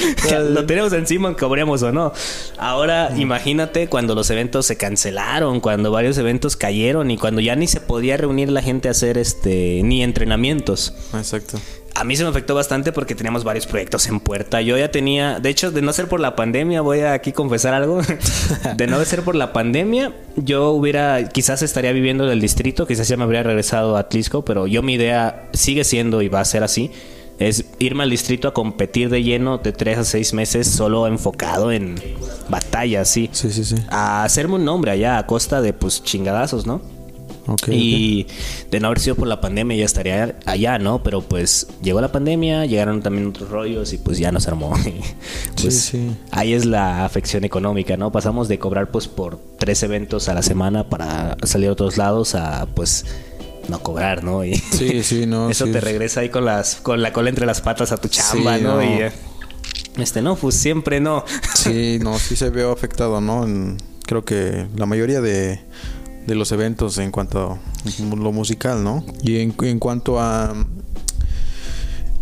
Lo 0.51 0.67
tenemos 0.67 0.93
encima, 0.93 1.35
cobremos 1.37 1.83
o 1.83 1.93
no. 1.93 2.13
Ahora, 2.59 3.13
imagínate 3.17 3.89
cuando 3.89 4.15
los 4.15 4.29
eventos 4.31 4.67
se 4.67 4.77
cancelaron, 4.77 5.61
cuando 5.61 5.91
varios 5.91 6.19
eventos 6.19 6.57
cayeron 6.57 7.11
y 7.11 7.17
cuando 7.17 7.41
ya 7.41 7.55
ni 7.57 7.69
se 7.69 7.81
podía 7.81 8.17
reunir 8.17 8.51
la 8.51 8.63
gente 8.63 8.89
a 8.89 8.91
hacer 8.91 9.19
este, 9.19 9.81
ni 9.85 10.03
entrenamientos. 10.03 10.93
Exacto. 11.15 11.59
A 11.99 12.05
mí 12.05 12.15
se 12.15 12.25
me 12.25 12.29
afectó 12.29 12.55
bastante 12.55 12.93
porque 12.93 13.15
teníamos 13.15 13.43
varios 13.43 13.67
proyectos 13.67 14.07
en 14.07 14.21
puerta. 14.21 14.61
Yo 14.61 14.77
ya 14.77 14.91
tenía, 14.91 15.41
de 15.41 15.49
hecho, 15.49 15.71
de 15.71 15.81
no 15.81 15.95
ser 15.95 16.09
por 16.09 16.21
la 16.21 16.37
pandemia, 16.37 16.83
voy 16.83 17.01
a 17.01 17.15
aquí 17.15 17.33
confesar 17.33 17.73
algo. 17.73 18.03
de 18.77 18.87
no 18.87 19.03
ser 19.07 19.23
por 19.23 19.35
la 19.35 19.55
pandemia, 19.55 20.15
yo 20.37 20.73
hubiera, 20.73 21.27
quizás 21.31 21.63
estaría 21.63 21.93
viviendo 21.93 22.27
del 22.27 22.39
distrito, 22.39 22.87
quizás 22.87 23.09
ya 23.09 23.17
me 23.17 23.25
habría 23.25 23.43
regresado 23.43 23.97
a 23.97 24.01
Atlisco, 24.01 24.45
pero 24.45 24.67
yo 24.67 24.83
mi 24.83 24.93
idea 24.93 25.49
sigue 25.55 25.85
siendo 25.85 26.21
y 26.21 26.29
va 26.29 26.41
a 26.41 26.45
ser 26.45 26.65
así. 26.65 26.91
Es 27.39 27.65
irme 27.79 28.03
al 28.03 28.11
distrito 28.11 28.47
a 28.49 28.53
competir 28.53 29.09
de 29.09 29.23
lleno 29.23 29.57
de 29.57 29.73
tres 29.73 29.97
a 29.97 30.05
seis 30.05 30.35
meses 30.35 30.67
solo 30.67 31.07
enfocado 31.07 31.73
en 31.73 31.95
batallas, 32.51 33.09
sí. 33.09 33.31
Sí, 33.33 33.51
sí, 33.51 33.65
sí. 33.65 33.77
A 33.89 34.23
hacerme 34.23 34.57
un 34.57 34.67
nombre 34.67 34.91
allá 34.91 35.17
a 35.17 35.27
costa 35.27 35.63
de 35.63 35.73
pues 35.73 36.03
chingadazos, 36.03 36.67
¿no? 36.67 36.96
Y 37.69 38.27
de 38.71 38.81
no 38.81 38.89
haber 38.89 38.99
sido 39.01 39.17
por 39.17 39.29
la 39.29 39.41
pandemia 39.41 39.77
ya 39.77 39.85
estaría 39.85 40.37
allá, 40.47 40.79
¿no? 40.79 41.03
Pero 41.03 41.23
pues 41.23 41.69
llegó 41.83 42.01
la 42.01 42.11
pandemia, 42.13 42.67
llegaron 42.67 43.03
también 43.03 43.29
otros 43.29 43.49
rollos 43.51 43.93
y 43.93 43.99
pues 43.99 44.19
ya 44.19 44.33
nos 44.33 44.49
armó. 44.49 44.73
Pues, 45.61 45.75
Sí, 45.75 45.91
sí. 45.99 46.17
Ahí 46.33 46.53
es 46.53 46.65
la 46.67 47.05
afección 47.05 47.45
económica, 47.45 47.97
¿no? 47.97 48.13
Pasamos 48.13 48.49
de 48.49 48.59
cobrar 48.59 48.91
pues 48.91 49.09
por 49.09 49.39
tres 49.59 49.83
eventos 49.83 50.29
a 50.29 50.35
la 50.35 50.43
semana 50.43 50.89
para 50.89 51.37
salir 51.45 51.69
a 51.69 51.73
otros 51.73 51.97
lados 51.97 52.35
a 52.35 52.67
pues 52.67 53.05
no 53.69 53.81
cobrar, 53.83 54.23
¿no? 54.23 54.45
Y 54.45 54.55
Sí, 54.57 55.03
sí, 55.03 55.27
no. 55.29 55.49
eso 55.51 55.67
sí. 55.67 55.73
te 55.73 55.81
regresa 55.81 56.21
ahí 56.21 56.29
con 56.29 56.45
las 56.45 56.77
con 56.77 57.01
la 57.03 57.13
cola 57.13 57.31
entre 57.31 57.47
las 57.47 57.61
patas 57.61 57.91
a 57.93 57.97
tu 57.97 58.09
chamba, 58.09 58.59
¿no? 58.59 58.77
no. 58.77 58.83
Y 58.85 59.01
este 60.01 60.21
no, 60.21 60.37
pues 60.37 60.55
siempre 60.57 61.01
no. 61.01 61.25
Sí, 61.55 61.99
no, 62.03 62.19
sí 62.19 62.37
se 62.37 62.51
veo 62.51 62.71
afectado, 62.73 63.21
¿no? 63.21 63.45
En- 63.45 63.79
creo 64.07 64.25
que 64.25 64.67
la 64.77 64.87
mayoría 64.87 65.21
de, 65.21 65.59
de 66.27 66.35
los 66.35 66.51
eventos 66.53 66.99
en 66.99 67.11
cuanto 67.11 67.53
a 67.53 68.17
lo 68.17 68.33
musical, 68.33 68.83
¿no? 68.83 69.05
Y 69.23 69.39
en, 69.41 69.55
en 69.63 69.79
cuanto 69.79 70.21
a 70.21 70.55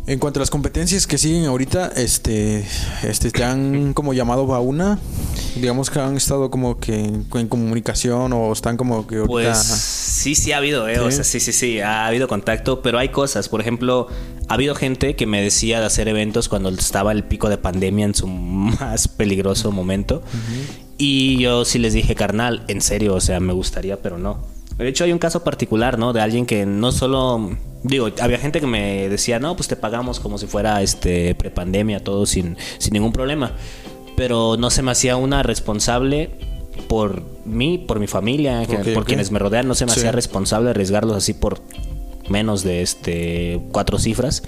en 0.07 0.19
cuanto 0.19 0.39
a 0.39 0.43
las 0.43 0.51
competencias 0.51 1.07
que 1.07 1.17
siguen 1.17 1.47
ahorita, 1.47 1.87
este, 1.97 2.63
este, 3.05 3.31
te 3.31 3.43
han 3.43 3.95
como 3.95 4.13
llamado 4.13 4.55
a 4.55 4.61
una, 4.61 4.99
digamos 5.57 5.89
que 5.89 5.99
han 5.99 6.19
estado 6.19 6.51
como 6.51 6.79
que 6.79 6.95
en, 6.95 7.27
en 7.33 7.49
comunicación 7.49 8.35
o 8.35 8.53
están 8.53 8.77
como 8.77 9.07
que 9.07 9.17
ahorita. 9.17 9.31
Pues 9.33 9.57
sí, 9.59 10.35
sí 10.35 10.53
ha 10.53 10.59
habido, 10.59 10.87
¿eh? 10.89 10.99
O 11.01 11.09
Sí. 11.11 11.17
sea, 11.17 11.25
sí, 11.25 11.41
sí, 11.41 11.53
sí, 11.55 11.81
ha 11.81 12.07
habido 12.07 12.29
contacto, 12.29 12.83
pero 12.83 12.99
hay 12.99 13.09
cosas. 13.09 13.49
Por 13.49 13.63
ejemplo, 13.63 14.09
ha 14.49 14.53
habido 14.55 14.75
gente 14.75 15.17
que 15.17 15.25
me 15.25 15.41
decía 15.41 15.81
de 15.81 15.87
hacer 15.87 16.07
eventos 16.09 16.51
cuando 16.51 16.69
estaba 16.69 17.11
el 17.11 17.25
pico 17.25 17.49
de 17.49 17.57
pandemia 17.57 18.05
en 18.05 18.15
su 18.15 18.27
más 18.29 19.09
peligroso 19.09 19.73
momento. 19.73 20.23
Y 20.99 21.39
yo 21.39 21.65
sí 21.65 21.79
les 21.79 21.93
dije, 21.93 22.15
carnal, 22.15 22.63
en 22.69 22.81
serio, 22.81 23.15
o 23.15 23.21
sea, 23.21 23.41
me 23.41 23.53
gustaría, 23.53 24.01
pero 24.01 24.19
no. 24.19 24.39
De 24.79 24.89
hecho, 24.89 25.05
hay 25.05 25.13
un 25.13 25.19
caso 25.19 25.45
particular, 25.45 25.99
¿no? 25.99 26.13
De 26.13 26.21
alguien 26.21 26.47
que 26.47 26.67
no 26.67 26.93
solo. 26.93 27.57
Digo, 27.83 28.09
había 28.21 28.39
gente 28.39 28.61
que 28.61 28.67
me 28.67 29.09
decía, 29.09 29.39
no, 29.39 29.57
pues 29.57 29.69
te 29.69 29.77
pagamos 29.77 30.21
como 30.21 30.39
si 30.39 30.47
fuera 30.47 30.83
este 30.83 31.35
prepandemia, 31.35 32.03
todo 32.03 32.27
sin, 32.27 32.57
sin 32.79 32.93
ningún 32.93 33.13
problema. 33.13 33.53
Pero 34.17 34.57
no 34.59 34.71
se 34.71 34.83
me 34.83 34.91
hacía 34.91 35.17
una 35.17 35.43
responsable 35.43 36.31
por 36.89 37.23
mí, 37.45 37.79
por 37.79 38.01
mi 38.01 38.07
familia, 38.07 38.63
por 38.95 39.05
quienes 39.05 39.31
me 39.31 39.39
rodean, 39.39 39.69
no 39.69 39.75
se 39.75 39.87
me 39.87 39.93
Sí. 39.93 40.01
hacía 40.01 40.13
responsable 40.13 40.71
arriesgarlos 40.71 41.17
así 41.17 41.35
por 41.35 41.61
menos 42.29 42.63
de 42.65 42.83
este 42.83 43.61
cuatro 43.71 43.99
cifras. 43.99 44.43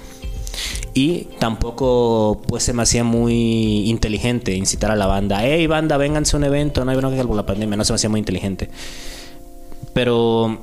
Y 0.93 1.27
tampoco 1.39 2.41
pues 2.47 2.63
se 2.63 2.73
me 2.73 2.83
hacía 2.83 3.03
muy 3.03 3.89
inteligente 3.89 4.55
incitar 4.55 4.91
a 4.91 4.95
la 4.95 5.05
banda, 5.05 5.39
hey 5.43 5.67
banda, 5.67 5.97
vénganse 5.97 6.35
a 6.35 6.39
un 6.39 6.45
evento, 6.45 6.83
no 6.85 6.91
hay 6.91 6.97
bronca 6.97 7.23
por 7.23 7.35
la 7.35 7.45
pandemia, 7.45 7.77
no 7.77 7.85
se 7.85 7.93
me 7.93 7.95
hacía 7.95 8.09
muy 8.09 8.19
inteligente. 8.19 8.69
Pero 9.93 10.59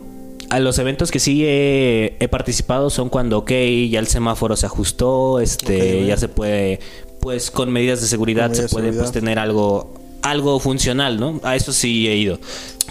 a 0.51 0.61
los 0.61 0.79
eventos 0.79 1.11
que 1.11 1.19
sí 1.19 1.45
he, 1.45 2.17
he 2.21 2.29
participado 2.29 2.91
son 2.91 3.09
cuando, 3.09 3.39
ok, 3.39 3.51
ya 3.91 3.99
el 3.99 4.07
semáforo 4.07 4.57
se 4.57 4.67
ajustó, 4.67 5.41
este, 5.41 6.07
ya 6.07 6.17
se 6.17 6.29
puede, 6.29 6.81
pues 7.21 7.51
con 7.51 7.73
medidas 7.73 8.01
de 8.01 8.07
seguridad 8.07 8.49
Con 8.49 8.57
se 8.57 8.69
puede 8.69 8.93
pues, 8.93 9.13
tener 9.13 9.39
algo, 9.39 9.93
algo 10.25 10.59
funcional, 10.59 11.21
¿no? 11.21 11.39
A 11.43 11.55
eso 11.55 11.73
sí 11.73 12.09
he 12.09 12.17
ido. 12.17 12.41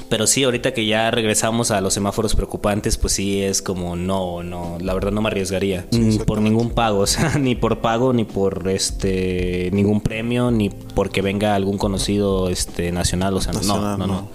Pero 0.08 0.28
sí, 0.28 0.44
ahorita 0.44 0.74
que 0.74 0.86
ya 0.86 1.10
regresamos 1.10 1.72
a 1.72 1.82
los 1.82 1.94
semáforos 1.96 2.36
preocupantes, 2.36 2.98
pues 2.98 3.14
sí 3.14 3.42
es 3.42 3.64
como 3.64 3.96
no, 3.96 4.44
no, 4.44 4.78
la 4.80 4.94
verdad 4.94 5.12
no 5.12 5.22
me 5.22 5.30
arriesgaría 5.30 5.88
por 6.28 6.42
ningún 6.42 6.70
pago, 6.70 7.00
o 7.00 7.08
sea, 7.08 7.40
ni 7.40 7.56
por 7.56 7.82
pago, 7.82 8.14
ni 8.14 8.24
por 8.24 8.68
este 8.70 9.70
ningún 9.74 10.02
premio, 10.02 10.52
ni 10.52 10.70
porque 10.70 11.22
venga 11.24 11.56
algún 11.56 11.80
conocido 11.80 12.50
este 12.50 12.92
nacional, 12.92 13.34
o 13.36 13.42
sea, 13.42 13.54
no, 13.54 13.60
Nacional, 13.60 14.00
no, 14.00 14.08
no. 14.08 14.14
no. 14.14 14.30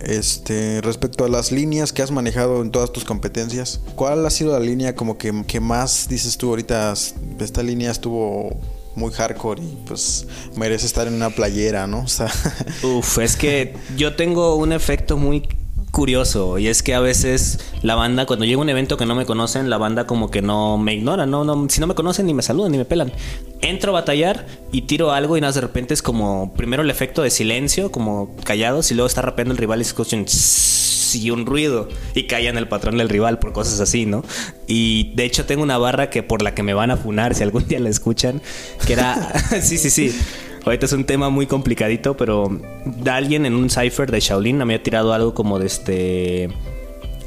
Este, 0.00 0.80
respecto 0.82 1.24
a 1.24 1.28
las 1.28 1.50
líneas 1.50 1.92
que 1.92 2.02
has 2.02 2.12
manejado 2.12 2.62
en 2.62 2.70
todas 2.70 2.92
tus 2.92 3.04
competencias, 3.04 3.80
¿cuál 3.96 4.24
ha 4.24 4.30
sido 4.30 4.52
la 4.52 4.64
línea 4.64 4.94
como 4.94 5.18
que, 5.18 5.44
que 5.48 5.58
más 5.58 6.08
dices 6.08 6.38
tú 6.38 6.50
ahorita? 6.50 6.94
Esta 7.40 7.62
línea 7.64 7.90
estuvo 7.90 8.60
muy 8.94 9.12
hardcore 9.12 9.62
y 9.62 9.78
pues 9.86 10.26
merece 10.56 10.86
estar 10.86 11.06
en 11.06 11.14
una 11.14 11.30
playera, 11.30 11.86
¿no? 11.86 12.00
O 12.00 12.08
sea, 12.08 12.30
Uf, 12.82 13.18
es 13.18 13.36
que 13.36 13.74
yo 13.96 14.16
tengo 14.16 14.56
un 14.56 14.72
efecto 14.72 15.16
muy 15.16 15.48
curioso 15.90 16.58
y 16.58 16.68
es 16.68 16.82
que 16.82 16.94
a 16.94 17.00
veces 17.00 17.58
la 17.82 17.94
banda 17.94 18.26
cuando 18.26 18.44
llega 18.44 18.58
a 18.58 18.62
un 18.62 18.68
evento 18.68 18.96
que 18.96 19.06
no 19.06 19.14
me 19.14 19.26
conocen 19.26 19.70
la 19.70 19.78
banda 19.78 20.06
como 20.06 20.30
que 20.30 20.42
no 20.42 20.78
me 20.78 20.94
ignora 20.94 21.26
no 21.26 21.44
no 21.44 21.66
si 21.68 21.80
no 21.80 21.86
me 21.86 21.94
conocen 21.94 22.26
ni 22.26 22.34
me 22.34 22.42
saludan 22.42 22.72
ni 22.72 22.78
me 22.78 22.84
pelan. 22.84 23.12
Entro 23.62 23.90
a 23.90 24.00
batallar 24.00 24.46
y 24.72 24.82
tiro 24.82 25.12
algo 25.12 25.36
y 25.36 25.40
nada 25.40 25.52
de 25.52 25.60
repente 25.60 25.92
es 25.92 26.02
como 26.02 26.54
primero 26.54 26.82
el 26.82 26.90
efecto 26.90 27.22
de 27.22 27.30
silencio 27.30 27.90
como 27.92 28.34
callados 28.44 28.90
y 28.90 28.94
luego 28.94 29.06
está 29.06 29.22
rapeando 29.22 29.52
el 29.52 29.58
rival 29.58 29.80
y 29.80 29.84
se 29.84 29.90
escuchan 29.90 30.24
"Tss", 30.24 31.16
y 31.16 31.30
un 31.30 31.44
ruido 31.44 31.88
y 32.14 32.26
callan 32.26 32.56
el 32.56 32.68
patrón 32.68 32.96
del 32.96 33.08
rival 33.08 33.38
por 33.38 33.52
cosas 33.52 33.80
así 33.80 34.06
no 34.06 34.24
y 34.66 35.12
de 35.14 35.24
hecho 35.24 35.44
tengo 35.44 35.62
una 35.62 35.76
barra 35.76 36.08
que 36.08 36.22
por 36.22 36.40
la 36.40 36.54
que 36.54 36.62
me 36.62 36.72
van 36.72 36.90
a 36.90 36.96
funar 36.96 37.34
si 37.34 37.42
algún 37.42 37.66
día 37.66 37.80
la 37.80 37.88
escuchan 37.88 38.40
que 38.86 38.92
era 38.94 39.32
sí 39.62 39.76
sí 39.76 39.90
sí 39.90 40.14
Ahorita 40.64 40.86
es 40.86 40.92
un 40.92 41.04
tema 41.04 41.30
muy 41.30 41.46
complicadito, 41.46 42.16
pero 42.16 42.50
alguien 43.10 43.46
en 43.46 43.54
un 43.54 43.70
cipher 43.70 44.10
de 44.10 44.20
Shaolin 44.20 44.58
me 44.58 44.64
había 44.64 44.82
tirado 44.82 45.12
algo 45.12 45.34
como 45.34 45.58
de 45.58 45.66
este. 45.66 46.48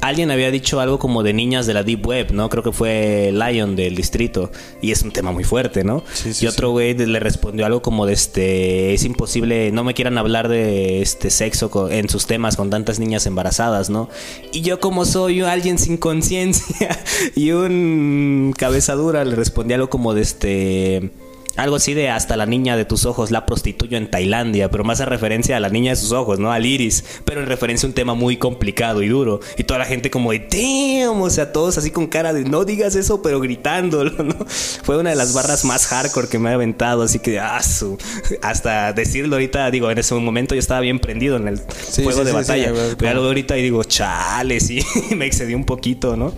Alguien 0.00 0.30
había 0.30 0.50
dicho 0.50 0.80
algo 0.80 0.98
como 0.98 1.22
de 1.22 1.32
niñas 1.32 1.66
de 1.66 1.72
la 1.72 1.82
Deep 1.82 2.06
Web, 2.06 2.32
¿no? 2.32 2.50
Creo 2.50 2.62
que 2.62 2.72
fue 2.72 3.32
Lion 3.32 3.74
del 3.74 3.96
distrito. 3.96 4.52
Y 4.82 4.92
es 4.92 5.02
un 5.02 5.12
tema 5.12 5.32
muy 5.32 5.44
fuerte, 5.44 5.82
¿no? 5.82 6.04
Sí, 6.12 6.34
sí, 6.34 6.44
y 6.44 6.48
otro 6.48 6.72
güey 6.72 6.92
le 6.94 7.18
respondió 7.20 7.64
algo 7.64 7.80
como 7.80 8.04
de 8.04 8.12
este. 8.12 8.92
Es 8.92 9.04
imposible, 9.04 9.72
no 9.72 9.82
me 9.82 9.94
quieran 9.94 10.18
hablar 10.18 10.48
de 10.48 11.00
este 11.00 11.30
sexo 11.30 11.90
en 11.90 12.10
sus 12.10 12.26
temas 12.26 12.56
con 12.56 12.68
tantas 12.68 12.98
niñas 12.98 13.24
embarazadas, 13.24 13.88
¿no? 13.88 14.10
Y 14.52 14.60
yo, 14.60 14.78
como 14.78 15.06
soy 15.06 15.40
alguien 15.40 15.78
sin 15.78 15.96
conciencia 15.96 17.02
y 17.34 17.52
un 17.52 18.54
cabeza 18.56 18.94
dura, 18.94 19.24
le 19.24 19.34
respondí 19.34 19.72
algo 19.72 19.88
como 19.88 20.12
de 20.12 20.20
este 20.20 21.10
algo 21.56 21.76
así 21.76 21.94
de 21.94 22.08
hasta 22.08 22.36
la 22.36 22.46
niña 22.46 22.76
de 22.76 22.84
tus 22.84 23.06
ojos 23.06 23.30
la 23.30 23.46
prostituyo 23.46 23.96
en 23.96 24.10
Tailandia, 24.10 24.70
pero 24.70 24.84
más 24.84 25.00
a 25.00 25.04
referencia 25.04 25.56
a 25.56 25.60
la 25.60 25.68
niña 25.68 25.92
de 25.92 25.96
sus 25.96 26.12
ojos, 26.12 26.38
¿no? 26.38 26.52
Al 26.52 26.66
iris, 26.66 27.04
pero 27.24 27.40
en 27.40 27.46
referencia 27.46 27.86
a 27.86 27.88
un 27.88 27.94
tema 27.94 28.14
muy 28.14 28.36
complicado 28.36 29.02
y 29.02 29.08
duro. 29.08 29.40
Y 29.56 29.64
toda 29.64 29.78
la 29.78 29.84
gente 29.84 30.10
como 30.10 30.32
de, 30.32 30.40
damn, 30.40 31.20
o 31.20 31.30
sea, 31.30 31.52
todos 31.52 31.78
así 31.78 31.90
con 31.90 32.06
cara 32.06 32.32
de, 32.32 32.44
no 32.44 32.64
digas 32.64 32.96
eso, 32.96 33.22
pero 33.22 33.40
gritándolo, 33.40 34.10
¿no? 34.22 34.34
Fue 34.82 34.98
una 34.98 35.10
de 35.10 35.16
las 35.16 35.32
barras 35.32 35.64
más 35.64 35.86
hardcore 35.86 36.28
que 36.28 36.38
me 36.38 36.50
ha 36.50 36.54
aventado, 36.54 37.02
así 37.02 37.18
que, 37.18 37.38
ah, 37.38 37.62
su, 37.62 37.98
hasta 38.42 38.92
decirlo 38.92 39.36
ahorita, 39.36 39.70
digo, 39.70 39.90
en 39.90 39.98
ese 39.98 40.14
momento 40.14 40.54
yo 40.54 40.58
estaba 40.58 40.80
bien 40.80 40.98
prendido 40.98 41.36
en 41.36 41.48
el 41.48 41.60
juego 42.02 42.24
de 42.24 42.32
batalla, 42.32 42.72
pero 42.98 43.20
veo 43.20 43.28
ahorita 43.28 43.56
y 43.58 43.62
digo, 43.62 43.84
chale, 43.84 44.60
sí, 44.60 44.80
me 45.16 45.26
excedí 45.26 45.54
un 45.54 45.64
poquito, 45.64 46.16
¿no? 46.16 46.32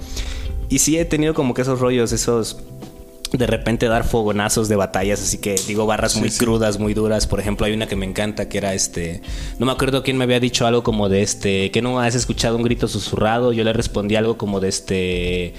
Y 0.69 0.81
sí 0.81 0.99
he 0.99 1.05
tenido 1.05 1.33
como 1.33 1.55
que 1.55 1.63
esos 1.63 1.79
rollos, 1.79 2.13
esos 2.13 2.59
de 3.33 3.47
repente 3.47 3.87
dar 3.87 4.05
fogonazos 4.05 4.69
de 4.69 4.77
batallas, 4.77 5.23
así 5.23 5.39
que 5.39 5.57
digo 5.67 5.87
barras 5.87 6.17
muy 6.17 6.31
crudas, 6.31 6.79
muy 6.79 6.95
duras. 6.95 7.27
Por 7.27 7.41
ejemplo, 7.41 7.67
hay 7.67 7.73
una 7.73 7.87
que 7.87 7.97
me 7.97 8.07
encanta 8.07 8.49
que 8.49 8.59
era 8.59 8.75
este, 8.75 9.23
no 9.59 9.67
me 9.67 9.73
acuerdo 9.73 10.03
quién 10.03 10.17
me 10.17 10.25
había 10.25 10.41
dicho 10.41 10.67
algo 10.67 10.83
como 10.83 11.09
de 11.09 11.23
este, 11.23 11.71
que 11.71 11.83
no 11.83 12.01
has 12.01 12.15
escuchado 12.15 12.57
un 12.57 12.63
grito 12.63 12.89
susurrado, 12.89 13.53
yo 13.53 13.65
le 13.65 13.73
respondí 13.73 14.17
algo 14.17 14.37
como 14.37 14.61
de 14.61 14.69
este 14.69 15.55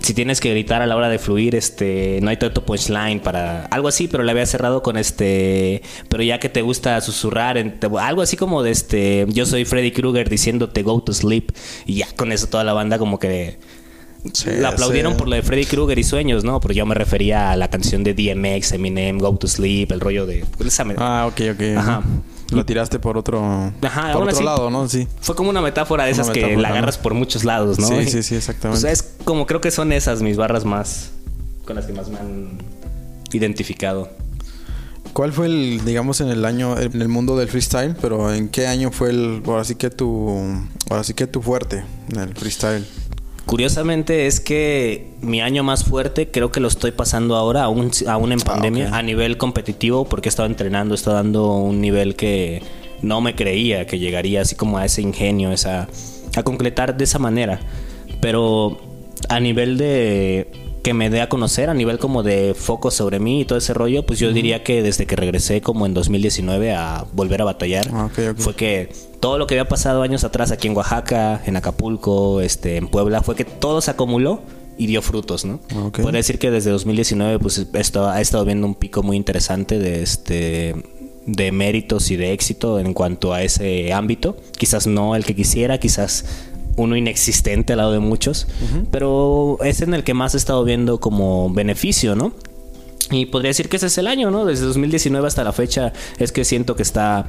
si 0.00 0.14
tienes 0.14 0.40
que 0.40 0.50
gritar 0.50 0.82
a 0.82 0.86
la 0.86 0.96
hora 0.96 1.08
de 1.08 1.18
fluir, 1.18 1.54
este, 1.54 2.20
no 2.22 2.30
hay 2.30 2.36
tanto 2.36 2.64
punchline 2.64 3.20
para 3.20 3.66
algo 3.66 3.88
así, 3.88 4.08
pero 4.08 4.22
le 4.22 4.30
había 4.30 4.46
cerrado 4.46 4.82
con 4.82 4.96
este, 4.96 5.82
pero 6.08 6.22
ya 6.22 6.38
que 6.38 6.48
te 6.48 6.62
gusta 6.62 7.00
susurrar, 7.00 7.58
algo 8.00 8.22
así 8.22 8.36
como 8.36 8.62
de 8.62 8.70
este, 8.70 9.26
yo 9.28 9.44
soy 9.44 9.64
Freddy 9.64 9.90
Krueger 9.90 10.28
diciéndote 10.28 10.82
go 10.82 11.02
to 11.02 11.12
sleep 11.12 11.52
y 11.86 11.96
ya 11.96 12.08
con 12.16 12.32
eso 12.32 12.46
toda 12.46 12.64
la 12.64 12.72
banda 12.72 12.98
como 12.98 13.18
que 13.18 13.58
la 14.46 14.70
aplaudieron 14.70 15.16
por 15.16 15.28
lo 15.28 15.36
de 15.36 15.42
Freddy 15.42 15.64
Krueger 15.64 15.98
y 15.98 16.04
Sueños, 16.04 16.44
¿no? 16.44 16.60
Pero 16.60 16.74
yo 16.74 16.86
me 16.86 16.94
refería 16.94 17.50
a 17.50 17.56
la 17.56 17.68
canción 17.68 18.04
de 18.04 18.14
DMX, 18.14 18.72
Eminem, 18.72 19.18
Go 19.18 19.36
to 19.36 19.46
Sleep, 19.46 19.90
el 19.92 20.00
rollo 20.00 20.26
de... 20.26 20.44
Ah, 20.98 21.26
ok, 21.28 21.40
ok. 21.54 21.62
Ajá. 21.76 22.02
Lo 22.50 22.66
tiraste 22.66 22.98
por 22.98 23.16
otro, 23.16 23.72
Ajá, 23.80 24.12
por 24.12 24.28
otro 24.28 24.42
lado, 24.42 24.70
¿no? 24.70 24.88
Sí. 24.88 25.06
Fue 25.20 25.36
como 25.36 25.50
una 25.50 25.60
metáfora 25.60 26.04
de 26.04 26.10
esas 26.10 26.30
que 26.30 26.56
la 26.56 26.68
agarras 26.68 26.98
por 26.98 27.14
muchos 27.14 27.44
lados, 27.44 27.78
¿no? 27.78 27.86
Sí, 27.86 28.06
sí, 28.06 28.22
sí, 28.22 28.34
exactamente. 28.34 28.78
O 28.78 28.80
sea, 28.80 28.90
es 28.90 29.02
como 29.24 29.46
creo 29.46 29.60
que 29.60 29.70
son 29.70 29.92
esas 29.92 30.20
mis 30.20 30.36
barras 30.36 30.64
más... 30.64 31.10
con 31.64 31.76
las 31.76 31.86
que 31.86 31.92
más 31.92 32.08
me 32.08 32.18
han 32.18 32.58
identificado. 33.32 34.08
¿Cuál 35.12 35.32
fue 35.32 35.46
el, 35.46 35.84
digamos, 35.84 36.20
en 36.20 36.28
el 36.28 36.44
año, 36.44 36.78
en 36.78 37.00
el 37.00 37.08
mundo 37.08 37.36
del 37.36 37.48
freestyle, 37.48 37.96
pero 38.00 38.32
en 38.32 38.48
qué 38.48 38.66
año 38.66 38.90
fue 38.92 39.10
el, 39.10 39.42
ahora 39.46 39.64
sí 39.64 39.74
que 39.74 39.90
tu, 39.90 40.28
ahora 40.88 41.04
sí 41.04 41.14
que 41.14 41.26
tu 41.26 41.42
fuerte 41.42 41.84
en 42.10 42.20
el 42.20 42.34
freestyle? 42.34 42.86
Curiosamente 43.50 44.28
es 44.28 44.38
que 44.38 45.08
mi 45.22 45.40
año 45.40 45.64
más 45.64 45.82
fuerte 45.82 46.30
creo 46.30 46.52
que 46.52 46.60
lo 46.60 46.68
estoy 46.68 46.92
pasando 46.92 47.34
ahora, 47.34 47.64
aún, 47.64 47.90
aún 48.06 48.30
en 48.30 48.38
ah, 48.42 48.44
pandemia, 48.44 48.96
a 48.96 49.02
nivel 49.02 49.38
competitivo, 49.38 50.04
porque 50.04 50.28
he 50.28 50.30
estado 50.30 50.46
entrenando, 50.48 50.94
he 50.94 50.96
estado 50.96 51.16
dando 51.16 51.56
un 51.56 51.80
nivel 51.80 52.14
que 52.14 52.62
no 53.02 53.20
me 53.20 53.34
creía 53.34 53.88
que 53.88 53.98
llegaría 53.98 54.42
así 54.42 54.54
como 54.54 54.78
a 54.78 54.84
ese 54.84 55.02
ingenio, 55.02 55.50
esa, 55.50 55.88
a 56.36 56.42
concretar 56.44 56.96
de 56.96 57.02
esa 57.02 57.18
manera. 57.18 57.58
Pero 58.20 58.80
a 59.28 59.40
nivel 59.40 59.78
de 59.78 60.69
que 60.82 60.94
me 60.94 61.10
dé 61.10 61.20
a 61.20 61.28
conocer 61.28 61.68
a 61.68 61.74
nivel 61.74 61.98
como 61.98 62.22
de 62.22 62.54
foco 62.54 62.90
sobre 62.90 63.18
mí 63.18 63.42
y 63.42 63.44
todo 63.44 63.58
ese 63.58 63.74
rollo, 63.74 64.06
pues 64.06 64.18
yo 64.18 64.32
diría 64.32 64.62
que 64.62 64.82
desde 64.82 65.06
que 65.06 65.16
regresé 65.16 65.60
como 65.60 65.86
en 65.86 65.94
2019 65.94 66.74
a 66.74 67.04
volver 67.12 67.42
a 67.42 67.44
batallar, 67.44 67.88
ah, 67.92 68.08
fue 68.36 68.54
que 68.54 68.90
todo 69.20 69.38
lo 69.38 69.46
que 69.46 69.54
había 69.54 69.68
pasado 69.68 70.02
años 70.02 70.24
atrás 70.24 70.50
aquí 70.50 70.68
en 70.68 70.76
Oaxaca, 70.76 71.42
en 71.44 71.56
Acapulco, 71.56 72.40
este, 72.40 72.76
en 72.76 72.88
Puebla, 72.88 73.22
fue 73.22 73.36
que 73.36 73.44
todo 73.44 73.80
se 73.80 73.90
acumuló 73.90 74.42
y 74.78 74.86
dio 74.86 75.02
frutos, 75.02 75.44
¿no? 75.44 75.60
Ah, 75.74 75.90
Puedo 75.92 76.12
decir 76.12 76.38
que 76.38 76.50
desde 76.50 76.70
2019 76.70 77.38
pues 77.38 77.66
esto 77.74 78.08
ha 78.08 78.20
estado 78.20 78.44
viendo 78.46 78.66
un 78.66 78.74
pico 78.74 79.02
muy 79.02 79.16
interesante 79.16 79.78
de 79.78 80.02
este 80.02 80.74
de 81.26 81.52
méritos 81.52 82.10
y 82.10 82.16
de 82.16 82.32
éxito 82.32 82.80
en 82.80 82.94
cuanto 82.94 83.34
a 83.34 83.42
ese 83.42 83.92
ámbito. 83.92 84.36
Quizás 84.56 84.86
no 84.86 85.14
el 85.14 85.24
que 85.24 85.34
quisiera, 85.34 85.78
quizás 85.78 86.24
uno 86.80 86.96
inexistente 86.96 87.74
al 87.74 87.78
lado 87.78 87.92
de 87.92 87.98
muchos, 87.98 88.46
pero 88.90 89.58
es 89.62 89.82
en 89.82 89.94
el 89.94 90.04
que 90.04 90.14
más 90.14 90.34
he 90.34 90.38
estado 90.38 90.64
viendo 90.64 90.98
como 90.98 91.52
beneficio, 91.52 92.16
¿no? 92.16 92.32
Y 93.10 93.26
podría 93.26 93.50
decir 93.50 93.68
que 93.68 93.76
ese 93.76 93.86
es 93.86 93.98
el 93.98 94.06
año, 94.06 94.30
¿no? 94.30 94.44
Desde 94.44 94.64
2019 94.66 95.26
hasta 95.26 95.42
la 95.42 95.52
fecha 95.52 95.92
es 96.18 96.32
que 96.32 96.44
siento 96.44 96.76
que 96.76 96.82
está 96.82 97.26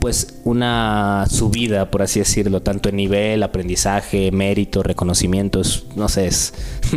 pues 0.00 0.40
una 0.44 1.24
subida, 1.30 1.90
por 1.90 2.02
así 2.02 2.18
decirlo, 2.18 2.60
tanto 2.60 2.90
en 2.90 2.96
nivel, 2.96 3.42
aprendizaje, 3.42 4.30
mérito, 4.30 4.82
reconocimientos, 4.82 5.86
no 5.96 6.10
sé, 6.10 6.26
es, 6.26 6.52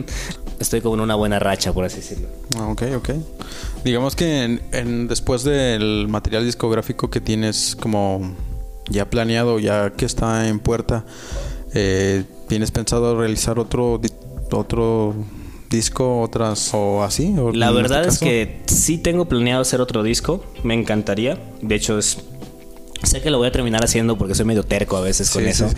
estoy 0.60 0.82
como 0.82 0.96
en 0.96 1.02
una 1.02 1.16
buena 1.16 1.40
racha, 1.40 1.72
por 1.72 1.86
así 1.86 1.98
decirlo. 1.98 2.28
Ah, 2.58 2.68
ok, 2.68 2.84
ok. 2.98 3.10
Digamos 3.86 4.16
que 4.18 4.60
en, 4.72 5.08
después 5.08 5.46
del 5.46 6.08
material 6.10 6.44
discográfico 6.44 7.10
que 7.10 7.22
tienes 7.22 7.78
como 7.78 8.36
ya 8.90 9.10
planeado, 9.10 9.60
ya 9.60 9.92
que 9.92 10.06
está 10.06 10.50
en 10.50 10.60
puerta, 10.60 11.06
eh, 11.80 12.24
¿Tienes 12.48 12.72
pensado 12.72 13.16
realizar 13.20 13.60
otro, 13.60 14.02
otro 14.52 15.14
disco, 15.70 16.22
otras 16.22 16.72
o 16.74 17.04
así? 17.04 17.36
La 17.54 17.70
verdad 17.72 18.06
este 18.06 18.10
es 18.10 18.20
que 18.20 18.62
sí 18.74 18.98
tengo 18.98 19.26
planeado 19.26 19.62
hacer 19.62 19.80
otro 19.80 20.02
disco, 20.02 20.44
me 20.64 20.74
encantaría. 20.74 21.38
De 21.62 21.76
hecho, 21.76 22.00
es, 22.00 22.18
sé 23.04 23.22
que 23.22 23.30
lo 23.30 23.38
voy 23.38 23.48
a 23.48 23.52
terminar 23.52 23.84
haciendo 23.84 24.18
porque 24.18 24.34
soy 24.34 24.46
medio 24.46 24.64
terco 24.64 24.98
a 24.98 25.02
veces 25.02 25.30
con 25.30 25.46
eso. 25.46 25.70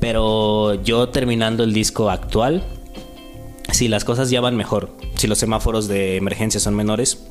Pero 0.00 0.74
yo 0.82 1.08
terminando 1.08 1.64
el 1.64 1.72
disco 1.72 2.10
actual, 2.10 2.62
si 3.72 3.88
las 3.88 4.04
cosas 4.04 4.28
ya 4.28 4.42
van 4.42 4.56
mejor, 4.56 4.90
si 5.16 5.28
los 5.28 5.38
semáforos 5.38 5.88
de 5.88 6.16
emergencia 6.16 6.60
son 6.60 6.74
menores, 6.74 7.22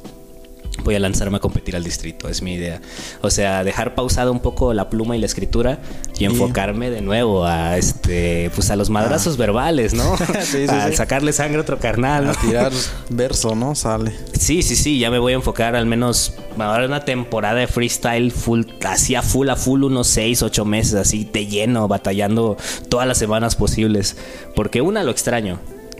voy 0.89 0.95
a 0.95 0.99
lanzarme 0.99 1.37
a 1.37 1.39
competir 1.39 1.75
al 1.75 1.83
distrito, 1.83 2.29
es 2.29 2.41
mi 2.41 2.53
idea. 2.53 2.81
O 3.21 3.29
sea, 3.29 3.63
dejar 3.63 3.93
pausada 3.93 4.31
un 4.31 4.39
poco 4.39 4.73
la 4.73 4.89
pluma 4.89 5.15
y 5.15 5.19
la 5.19 5.27
escritura 5.27 5.77
y 6.17 6.25
enfocarme 6.25 6.89
de 6.89 7.01
nuevo 7.01 7.45
a 7.45 7.77
este 7.77 8.49
pues 8.55 8.71
a 8.71 8.75
los 8.75 8.89
madrazos 8.89 9.35
ah. 9.35 9.37
verbales, 9.37 9.93
¿no? 9.93 10.13
a 10.69 10.91
sacarle 10.91 11.31
sangre 11.31 11.59
a 11.59 11.61
otro 11.61 11.77
carnal. 11.77 12.27
A 12.27 12.33
tirar 12.33 12.71
verso, 13.09 13.53
¿no? 13.53 13.75
Sale. 13.75 14.15
Sí, 14.33 14.63
sí, 14.63 14.75
sí, 14.75 14.97
ya 14.97 15.11
me 15.11 15.19
voy 15.19 15.33
a 15.33 15.35
enfocar 15.35 15.75
al 15.75 15.85
menos 15.85 16.33
ahora 16.57 16.87
una 16.87 17.05
temporada 17.05 17.59
de 17.59 17.67
freestyle 17.67 18.31
full, 18.31 18.63
así 18.83 19.13
a 19.13 19.21
full, 19.21 19.49
a 19.49 19.55
full, 19.55 19.83
unos 19.83 20.07
6, 20.07 20.41
8 20.41 20.65
meses, 20.65 20.95
así 20.95 21.29
de 21.31 21.45
lleno, 21.45 21.87
batallando 21.87 22.57
todas 22.89 23.07
las 23.07 23.19
semanas 23.19 23.55
posibles. 23.55 24.17
Porque 24.55 24.81
una, 24.81 25.03
lo 25.03 25.11
extraño. 25.11 25.59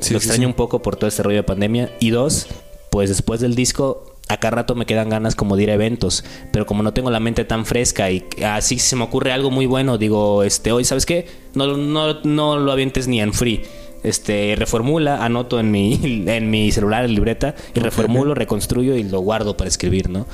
lo 0.09 0.17
extraño 0.17 0.47
un 0.47 0.55
poco 0.55 0.81
por 0.81 0.95
todo 0.95 1.07
este 1.07 1.21
rollo 1.21 1.37
de 1.37 1.43
pandemia. 1.43 1.91
Y 1.99 2.09
dos, 2.09 2.47
pues 2.89 3.09
después 3.09 3.39
del 3.39 3.53
disco 3.53 4.08
acá 4.29 4.51
rato 4.51 4.75
me 4.75 4.85
quedan 4.85 5.09
ganas 5.09 5.35
como 5.35 5.57
de 5.57 5.63
ir 5.63 5.71
a 5.71 5.73
eventos, 5.73 6.23
pero 6.51 6.65
como 6.65 6.83
no 6.83 6.93
tengo 6.93 7.11
la 7.11 7.19
mente 7.19 7.43
tan 7.43 7.65
fresca 7.65 8.09
y 8.11 8.23
así 8.45 8.79
se 8.79 8.95
me 8.95 9.03
ocurre 9.03 9.33
algo 9.33 9.51
muy 9.51 9.65
bueno, 9.65 9.97
digo, 9.97 10.43
este, 10.43 10.71
hoy, 10.71 10.85
¿sabes 10.85 11.05
qué? 11.05 11.27
No, 11.55 11.75
no, 11.75 12.21
no 12.23 12.57
lo 12.57 12.71
avientes 12.71 13.07
ni 13.07 13.19
en 13.19 13.33
free. 13.33 13.63
Este, 14.01 14.55
reformula, 14.57 15.25
anoto 15.25 15.59
en 15.59 15.71
mi, 15.71 15.99
en 16.27 16.49
mi 16.49 16.71
celular, 16.71 17.03
en 17.03 17.15
libreta, 17.15 17.55
y 17.75 17.79
reformulo, 17.79 18.33
reconstruyo 18.33 18.95
y 18.95 19.03
lo 19.03 19.19
guardo 19.19 19.57
para 19.57 19.67
escribir, 19.67 20.09
¿no? 20.09 20.25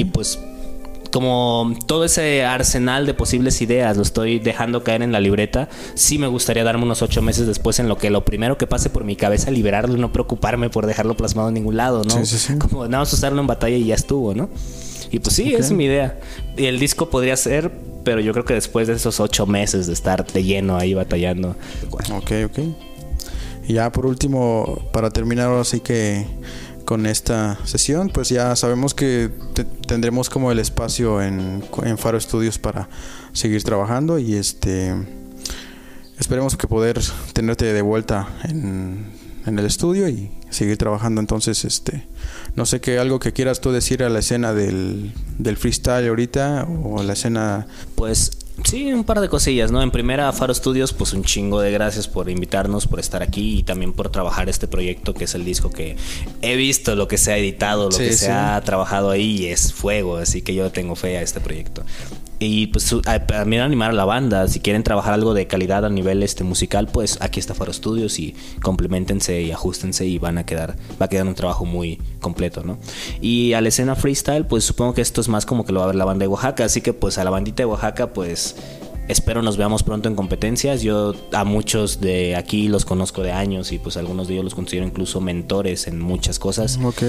Y 0.00 0.04
pues 0.06 0.40
como 1.16 1.74
todo 1.86 2.04
ese 2.04 2.44
arsenal 2.44 3.06
de 3.06 3.14
posibles 3.14 3.62
ideas 3.62 3.96
lo 3.96 4.02
estoy 4.02 4.38
dejando 4.38 4.84
caer 4.84 5.00
en 5.00 5.12
la 5.12 5.20
libreta, 5.20 5.70
sí 5.94 6.18
me 6.18 6.26
gustaría 6.26 6.62
darme 6.62 6.84
unos 6.84 7.00
ocho 7.00 7.22
meses 7.22 7.46
después 7.46 7.78
en 7.78 7.88
lo 7.88 7.96
que 7.96 8.10
lo 8.10 8.26
primero 8.26 8.58
que 8.58 8.66
pase 8.66 8.90
por 8.90 9.02
mi 9.04 9.16
cabeza, 9.16 9.50
liberarlo 9.50 9.96
y 9.96 9.98
no 9.98 10.12
preocuparme 10.12 10.68
por 10.68 10.84
dejarlo 10.84 11.16
plasmado 11.16 11.48
en 11.48 11.54
ningún 11.54 11.78
lado, 11.78 12.04
¿no? 12.04 12.10
Sí, 12.10 12.26
sí, 12.26 12.36
sí. 12.36 12.58
Como 12.58 12.84
nada 12.84 12.98
más 12.98 13.14
usarlo 13.14 13.40
en 13.40 13.46
batalla 13.46 13.78
y 13.78 13.86
ya 13.86 13.94
estuvo, 13.94 14.34
¿no? 14.34 14.50
Y 15.10 15.20
pues 15.20 15.34
sí, 15.34 15.54
es 15.54 15.72
mi 15.72 15.86
idea. 15.86 16.20
Y 16.54 16.66
el 16.66 16.78
disco 16.78 17.08
podría 17.08 17.34
ser, 17.38 17.72
pero 18.04 18.20
yo 18.20 18.34
creo 18.34 18.44
que 18.44 18.52
después 18.52 18.86
de 18.86 18.92
esos 18.92 19.18
ocho 19.18 19.46
meses 19.46 19.86
de 19.86 19.94
estar 19.94 20.26
de 20.26 20.44
lleno 20.44 20.76
ahí 20.76 20.92
batallando. 20.92 21.56
Ok, 22.12 22.30
ok. 22.44 22.58
Y 23.68 23.72
ya 23.72 23.90
por 23.90 24.04
último, 24.04 24.82
para 24.92 25.08
terminar, 25.08 25.50
así 25.52 25.80
que 25.80 26.26
con 26.86 27.04
esta 27.04 27.58
sesión, 27.64 28.08
pues 28.08 28.30
ya 28.30 28.56
sabemos 28.56 28.94
que 28.94 29.30
tendremos 29.86 30.30
como 30.30 30.50
el 30.52 30.58
espacio 30.58 31.20
en, 31.20 31.62
en, 31.82 31.98
Faro 31.98 32.16
Estudios 32.16 32.58
para 32.58 32.88
seguir 33.32 33.62
trabajando 33.64 34.18
y 34.18 34.34
este 34.36 34.94
esperemos 36.18 36.56
que 36.56 36.66
poder 36.66 36.98
tenerte 37.34 37.70
de 37.72 37.82
vuelta 37.82 38.28
en, 38.44 39.12
en, 39.44 39.58
el 39.58 39.66
estudio 39.66 40.08
y 40.08 40.30
seguir 40.48 40.78
trabajando. 40.78 41.20
Entonces, 41.20 41.64
este 41.64 42.06
no 42.54 42.64
sé 42.64 42.80
qué 42.80 42.98
algo 42.98 43.18
que 43.18 43.32
quieras 43.32 43.60
tú 43.60 43.72
decir 43.72 44.02
a 44.02 44.08
la 44.08 44.20
escena 44.20 44.54
del, 44.54 45.12
del 45.38 45.56
freestyle 45.56 46.08
ahorita 46.08 46.64
o 46.64 47.00
a 47.00 47.04
la 47.04 47.12
escena. 47.12 47.66
Pues 47.96 48.45
Sí, 48.64 48.92
un 48.92 49.04
par 49.04 49.20
de 49.20 49.28
cosillas, 49.28 49.70
¿no? 49.70 49.82
En 49.82 49.90
primera, 49.90 50.32
Faro 50.32 50.52
Studios, 50.52 50.92
pues 50.92 51.12
un 51.12 51.22
chingo 51.22 51.60
de 51.60 51.70
gracias 51.70 52.08
por 52.08 52.30
invitarnos, 52.30 52.86
por 52.86 52.98
estar 52.98 53.22
aquí 53.22 53.58
y 53.58 53.62
también 53.62 53.92
por 53.92 54.08
trabajar 54.08 54.48
este 54.48 54.66
proyecto 54.66 55.14
que 55.14 55.24
es 55.24 55.34
el 55.34 55.44
disco 55.44 55.70
que 55.70 55.96
he 56.42 56.56
visto, 56.56 56.96
lo 56.96 57.06
que 57.06 57.18
se 57.18 57.32
ha 57.32 57.38
editado, 57.38 57.90
lo 57.90 57.96
que 57.96 58.12
se 58.12 58.30
ha 58.30 58.60
trabajado 58.62 59.10
ahí 59.10 59.42
y 59.42 59.46
es 59.46 59.72
fuego, 59.72 60.16
así 60.16 60.42
que 60.42 60.54
yo 60.54 60.70
tengo 60.70 60.96
fe 60.96 61.18
a 61.18 61.22
este 61.22 61.40
proyecto. 61.40 61.84
Y 62.38 62.66
pues 62.68 62.94
también 63.26 63.62
animar 63.62 63.90
a 63.90 63.94
la 63.94 64.04
banda, 64.04 64.46
si 64.48 64.60
quieren 64.60 64.82
trabajar 64.82 65.14
algo 65.14 65.32
de 65.32 65.46
calidad 65.46 65.84
a 65.84 65.88
nivel 65.88 66.22
este 66.22 66.44
musical, 66.44 66.86
pues 66.86 67.18
aquí 67.20 67.40
está 67.40 67.54
Faro 67.54 67.72
Studios 67.72 68.18
y 68.18 68.34
complementense 68.62 69.40
y 69.40 69.52
ajustense 69.52 70.06
y 70.06 70.18
van 70.18 70.38
a 70.38 70.44
quedar, 70.44 70.76
va 71.00 71.06
a 71.06 71.08
quedar 71.08 71.26
un 71.26 71.34
trabajo 71.34 71.64
muy 71.64 71.98
completo, 72.20 72.62
¿no? 72.62 72.78
Y 73.20 73.54
a 73.54 73.60
la 73.60 73.68
escena 73.68 73.96
freestyle, 73.96 74.44
pues 74.46 74.64
supongo 74.64 74.94
que 74.94 75.00
esto 75.00 75.20
es 75.20 75.28
más 75.28 75.46
como 75.46 75.64
que 75.64 75.72
lo 75.72 75.80
va 75.80 75.84
a 75.84 75.88
ver 75.88 75.96
la 75.96 76.04
banda 76.04 76.24
de 76.24 76.28
Oaxaca, 76.28 76.64
así 76.64 76.82
que 76.82 76.92
pues 76.92 77.16
a 77.18 77.24
la 77.24 77.30
bandita 77.30 77.62
de 77.62 77.66
Oaxaca, 77.66 78.12
pues 78.12 78.56
espero 79.08 79.40
nos 79.40 79.56
veamos 79.56 79.82
pronto 79.82 80.08
en 80.08 80.14
competencias. 80.14 80.82
Yo 80.82 81.14
a 81.32 81.44
muchos 81.44 82.00
de 82.00 82.36
aquí 82.36 82.68
los 82.68 82.84
conozco 82.84 83.22
de 83.22 83.32
años 83.32 83.72
y 83.72 83.78
pues 83.78 83.96
algunos 83.96 84.28
de 84.28 84.34
ellos 84.34 84.44
los 84.44 84.54
considero 84.54 84.86
incluso 84.86 85.20
mentores 85.20 85.86
en 85.86 86.00
muchas 86.00 86.38
cosas. 86.38 86.78
Ok 86.82 87.02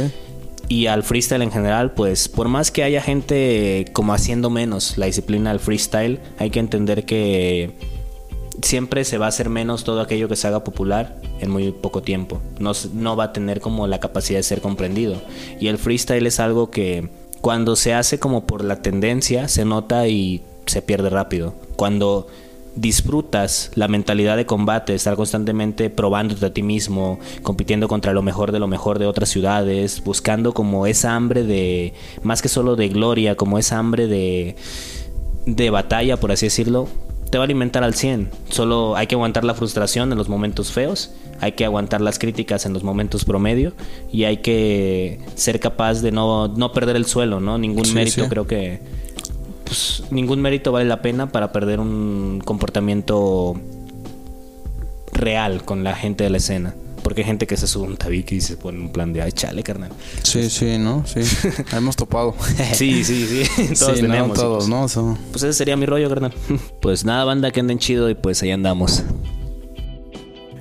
y 0.70 0.88
al 0.88 1.04
freestyle 1.04 1.42
en 1.42 1.52
general, 1.52 1.94
pues 1.94 2.28
por 2.28 2.50
más 2.50 2.72
que 2.72 2.84
haya 2.84 3.02
gente 3.02 3.86
como 3.94 4.14
haciendo 4.14 4.50
menos 4.50 4.98
la 4.98 5.06
disciplina 5.06 5.52
del 5.52 5.60
freestyle, 5.60 6.20
hay 6.40 6.50
que 6.50 6.60
entender 6.60 7.06
que 7.06 7.72
siempre 8.62 9.06
se 9.06 9.18
va 9.18 9.28
a 9.28 9.30
hacer 9.30 9.50
menos 9.50 9.84
todo 9.84 10.02
aquello 10.02 10.28
que 10.28 10.36
se 10.36 10.48
haga 10.48 10.64
popular 10.64 11.22
en 11.40 11.52
muy 11.52 11.72
poco 11.72 12.02
tiempo. 12.02 12.42
No, 12.60 12.74
no 12.94 13.16
va 13.16 13.26
a 13.26 13.34
tener 13.34 13.62
como 13.62 13.88
la 13.88 14.00
capacidad 14.00 14.40
de 14.40 14.44
ser 14.44 14.62
comprendido. 14.62 15.22
Y 15.60 15.68
el 15.68 15.78
freestyle 15.78 16.28
es 16.28 16.40
algo 16.40 16.70
que 16.70 17.10
cuando 17.42 17.76
se 17.76 17.94
hace 17.94 18.20
como 18.20 18.46
por 18.46 18.64
la 18.64 18.82
tendencia, 18.82 19.48
se 19.48 19.64
nota 19.64 20.08
y 20.08 20.44
se 20.66 20.82
pierde 20.82 21.10
rápido. 21.10 21.54
Cuando 21.76 22.28
disfrutas 22.78 23.72
la 23.76 23.88
mentalidad 23.88 24.38
de 24.38 24.46
combate, 24.46 24.94
estar 24.94 25.16
constantemente 25.16 25.90
probándote 25.90 26.46
a 26.46 26.54
ti 26.54 26.64
mismo, 26.64 27.20
compitiendo 27.42 27.88
contra 27.88 28.14
lo 28.14 28.22
mejor 28.22 28.52
de 28.52 28.60
lo 28.60 28.68
mejor 28.68 29.00
de 29.00 29.08
otras 29.08 29.30
ciudades, 29.30 30.04
buscando 30.04 30.54
como 30.54 30.88
esa 30.88 31.16
hambre 31.16 31.44
de, 31.44 31.94
más 32.24 32.42
que 32.42 32.50
solo 32.50 32.76
de 32.76 32.90
gloria, 32.90 33.36
como 33.36 33.58
esa 33.58 33.80
hambre 33.80 34.08
de, 34.08 34.56
de 35.46 35.70
batalla, 35.70 36.18
por 36.18 36.32
así 36.32 36.46
decirlo, 36.46 36.88
te 37.30 37.38
va 37.38 37.44
a 37.44 37.46
alimentar 37.46 37.84
al 37.84 37.94
100. 37.94 38.30
Solo 38.50 38.96
hay 38.96 39.08
que 39.08 39.16
aguantar 39.16 39.44
la 39.44 39.54
frustración 39.54 40.12
en 40.12 40.18
los 40.18 40.30
momentos 40.30 40.72
feos, 40.72 41.12
hay 41.42 41.54
que 41.54 41.66
aguantar 41.66 42.02
las 42.02 42.20
críticas 42.20 42.66
en 42.66 42.74
los 42.74 42.84
momentos 42.84 43.26
promedio 43.26 43.74
y 44.12 44.24
hay 44.24 44.38
que 44.38 45.20
ser 45.36 45.60
capaz 45.60 46.02
de 46.02 46.12
no, 46.12 46.48
no 46.48 46.72
perder 46.72 46.96
el 46.96 47.06
suelo, 47.06 47.40
¿no? 47.40 47.58
Ningún 47.58 47.92
mérito 47.94 48.28
creo 48.30 48.48
que 48.48 48.80
pues, 49.68 50.04
ningún 50.10 50.42
mérito 50.42 50.72
vale 50.72 50.86
la 50.86 51.02
pena 51.02 51.32
para 51.32 51.52
perder 51.52 51.80
un 51.80 52.42
comportamiento 52.44 53.60
real 55.12 55.64
con 55.64 55.84
la 55.84 55.96
gente 55.96 56.24
de 56.24 56.30
la 56.30 56.38
escena. 56.38 56.76
Porque 57.04 57.22
hay 57.22 57.28
gente 57.28 57.48
que 57.48 57.56
se 57.56 57.68
sube 57.68 57.86
un 57.86 57.96
tabique 57.96 58.36
y 58.36 58.42
se 58.42 58.58
pone 58.58 58.80
un 58.80 58.92
plan 58.92 59.14
de, 59.14 59.22
ay, 59.22 59.32
chale, 59.32 59.64
carnal. 59.64 59.92
Sí, 60.24 60.50
sí, 60.50 60.78
¿no? 60.78 61.06
Sí. 61.06 61.22
Hemos 61.72 61.96
topado. 61.96 62.36
sí, 62.74 63.04
sí, 63.04 63.26
sí. 63.28 63.74
Todos 63.80 64.02
tenemos. 64.02 64.38
todos, 64.38 64.68
pues, 64.68 64.98
¿no? 64.98 65.18
Pues 65.32 65.44
ese 65.44 65.54
sería 65.54 65.78
mi 65.78 65.86
rollo, 65.86 66.10
carnal. 66.10 66.34
pues 66.82 67.06
nada, 67.06 67.24
banda, 67.24 67.52
que 67.52 67.62
anden 67.62 67.80
chido 67.80 68.10
y 68.10 68.16
pues 68.16 68.42
ahí 68.44 68.52
andamos. 68.52 69.04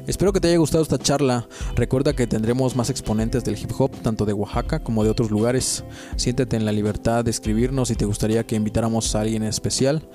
Espero 0.07 0.33
que 0.33 0.41
te 0.41 0.49
haya 0.49 0.59
gustado 0.59 0.83
esta 0.83 0.99
charla. 0.99 1.49
Recuerda 1.75 2.15
que 2.15 2.29
tendremos 2.29 2.77
más 2.77 2.91
exponentes 2.91 3.43
del 3.43 3.59
hip 3.59 3.73
hop, 3.77 3.91
tanto 4.03 4.25
de 4.25 4.33
Oaxaca 4.33 4.79
como 4.79 5.03
de 5.03 5.11
otros 5.11 5.33
lugares. 5.33 5.83
Siéntete 6.15 6.57
en 6.57 6.65
la 6.65 6.73
libertad 6.73 7.25
de 7.25 7.33
escribirnos 7.33 7.89
si 7.89 7.97
te 7.97 8.05
gustaría 8.05 8.47
que 8.47 8.55
invitáramos 8.55 9.15
a 9.15 9.23
alguien 9.23 9.43
especial. 9.43 10.09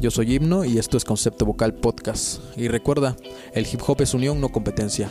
Yo 0.00 0.10
soy 0.10 0.34
Himno 0.34 0.64
y 0.64 0.78
esto 0.78 0.98
es 0.98 1.04
Concepto 1.04 1.46
Vocal 1.46 1.74
Podcast. 1.74 2.40
Y 2.56 2.68
recuerda, 2.68 3.16
el 3.54 3.66
hip 3.66 3.80
hop 3.86 4.02
es 4.02 4.12
unión, 4.12 4.38
no 4.40 4.50
competencia. 4.50 5.10